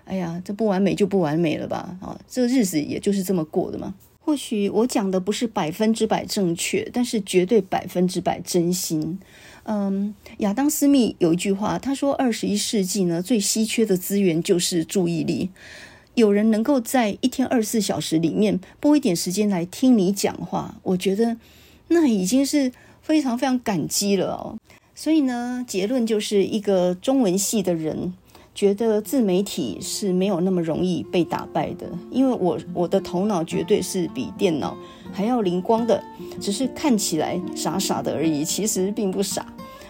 [0.06, 1.98] 哎呀，这不完美就不完美了吧？
[2.02, 3.94] 啊，这日子也就是这么过的嘛。
[4.20, 9.18] 或许我讲的不是百分之百正确，但是绝对百分之百真心。
[9.64, 15.50] 嗯，亚当·斯密有一句话，他说：“二十一世纪呢，最稀缺的资源就是注意力。”
[16.16, 21.38] 有人能够在一天二十四小时里面拨一点时间来听你讲话，我觉得
[21.88, 22.72] 那已经是
[23.02, 24.58] 非常非常感激了哦。
[24.94, 28.14] 所以呢，结论就是一个中文系的人
[28.54, 34.76] 觉得自媒体是没有那么容易被打败的，因为我我的头脑绝对是比电脑
[35.12, 36.04] 还要灵光的，
[36.40, 39.46] 只是看起来傻傻的而已，其实并不傻。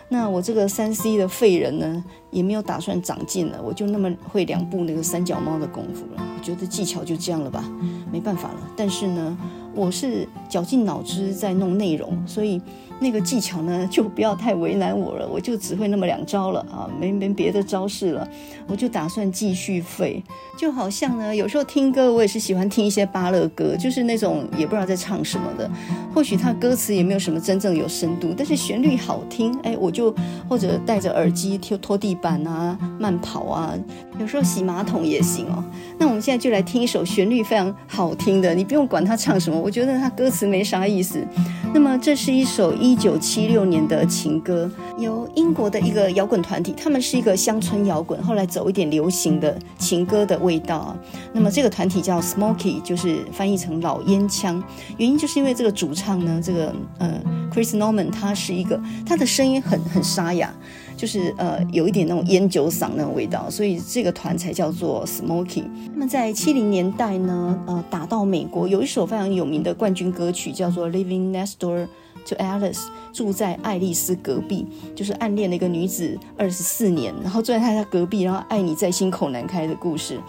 [0.10, 6.24] 那我这个三 C 的废人呢，也没有打算长进了，我就那么会两步那个三脚猫的功夫了。
[6.38, 7.70] 我觉得技巧就这样了吧，
[8.12, 8.72] 没办法了。
[8.76, 9.38] 但是呢，
[9.74, 12.62] 我是绞尽脑汁在弄内容，所以。
[13.02, 18.30] 那个技巧呢，就不要太为难我了，我就只会那么两招了啊，没没别的招式了，
[18.68, 20.24] 我就打算继续废。
[20.62, 25.68] 就好像呢，有时候听歌，我也是喜欢听一些巴勒歌，就是那种也不知道在唱什么的，
[26.14, 30.14] 或许他歌词也没有什么真正有深度，但是旋律好听，哎，我就
[30.48, 33.74] 或者戴着耳机拖拖地板啊，慢跑啊，
[34.20, 35.64] 有时候洗马桶也行哦。
[35.98, 41.26] 那我们现在就来听一首旋律非常好听的，你不用管他唱什么，我觉得他歌词没啥意思。
[41.74, 50.98] 那么这是一首一九七六年的情歌，由英国的一个摇滚团体，他们是一个乡村摇滚，后来走一点流行的情歌的味道啊。
[51.34, 54.62] 那么这个团体叫 Smokey，就是翻译成老烟枪，
[54.98, 57.22] 原因就是因为这个主唱呢，这个呃
[57.54, 60.54] Chris Norman，他是一个他的声音很很沙哑。
[60.98, 65.64] 就是呃，有一点那种烟酒嗓那种味道，所以这个团才叫做 Smokey。
[65.96, 71.88] 那么在七零年代呢，呃，打到美国有一首非常有名的冠军歌曲，叫做《Living Next Door
[72.26, 72.74] 就 Alice》，
[73.14, 74.66] 住在爱丽丝隔壁，
[74.96, 80.20] 就是暗恋了一个女子二十四年，然后住在她家隔壁，然后爱你在心口难开的故事。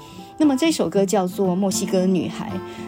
[0.43, 2.47] 那么这首歌叫做《墨西哥女孩》，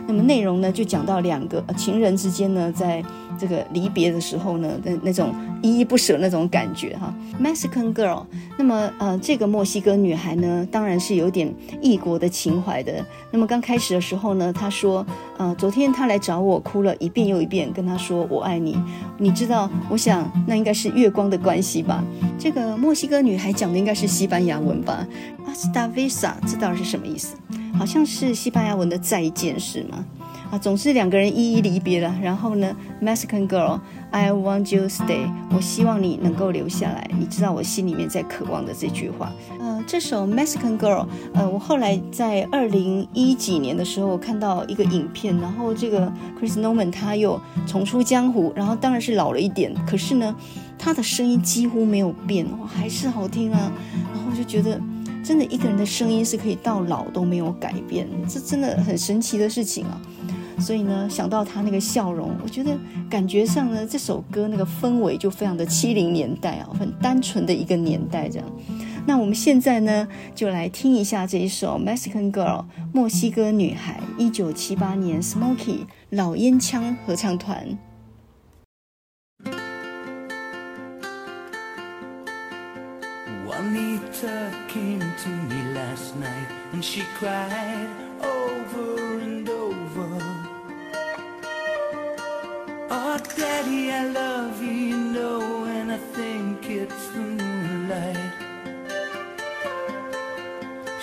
[0.09, 3.01] 那么内容呢就讲到两个情人之间呢，在
[3.39, 5.33] 这个离别的时候呢，那那种
[5.63, 7.15] 依依不舍那种感觉哈。
[7.41, 8.25] Mexican Girl，
[8.59, 13.07] 那么呃，这个墨西哥女孩呢，当然是有点异国的情怀的。
[13.31, 18.77] 那么刚开始的时候呢，她说，呃，昨天她来找我，哭了一遍又一遍，跟她说我爱你。
[19.17, 22.03] 你知道，我想那应该是月光的关系吧。
[22.37, 25.07] 这个墨西哥女孩讲的应该是西班牙文吧
[25.47, 27.37] ？Hasta vista，这到底是什么意思？
[27.79, 30.05] 好像是西班牙文的再见是吗？
[30.51, 32.15] 啊，总之两个人依依离别了。
[32.23, 32.73] 然后呢
[33.03, 37.11] ，Mexican girl，I want you stay，我希望你能够留下来。
[37.19, 39.33] 你知道我心里面在渴望的这句话。
[39.59, 50.37] 呃，这首 Mexican girl，呃，我后来在二零一几年的时候看到一个影片，然后这个 Chris Norman 他又重出江湖，然后当然是老了一点，可是呢，
[50.79, 53.73] 他的声音几乎没有变，哇，还是好听啊。
[54.13, 54.81] 然后我就觉得。
[55.25, 59.99] 真的，一个人的声音是可以到老都没有改变，这真的很神奇的事情啊！
[60.61, 62.77] 所以呢，想到他那个笑容，我觉得
[63.09, 68.47] 感觉上呢，这首歌那个氛围就非常的七零年代啊，很单纯的一个年代这样。
[69.07, 72.61] 那我们现在呢，就来听一下这一首《Mexican Girl》
[72.93, 77.79] 墨西哥女孩，一九七八年，Smoky 老烟枪合唱团。
[84.75, 87.89] came to me last night and she cried
[88.21, 90.09] over and over.
[92.91, 98.33] Oh daddy I love you, you know and I think it's the moonlight.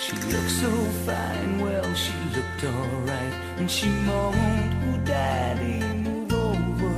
[0.02, 0.72] She looked so
[1.06, 6.94] fine, well she looked alright And she moaned, oh daddy move over.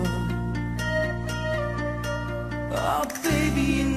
[2.72, 3.93] Oh baby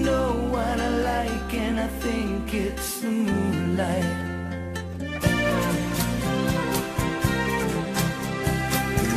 [1.88, 4.04] I think it's the moonlight.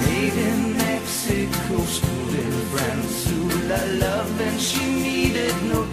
[0.05, 3.41] Made in Mexico, school in France Who
[3.73, 5.90] I love and she needed no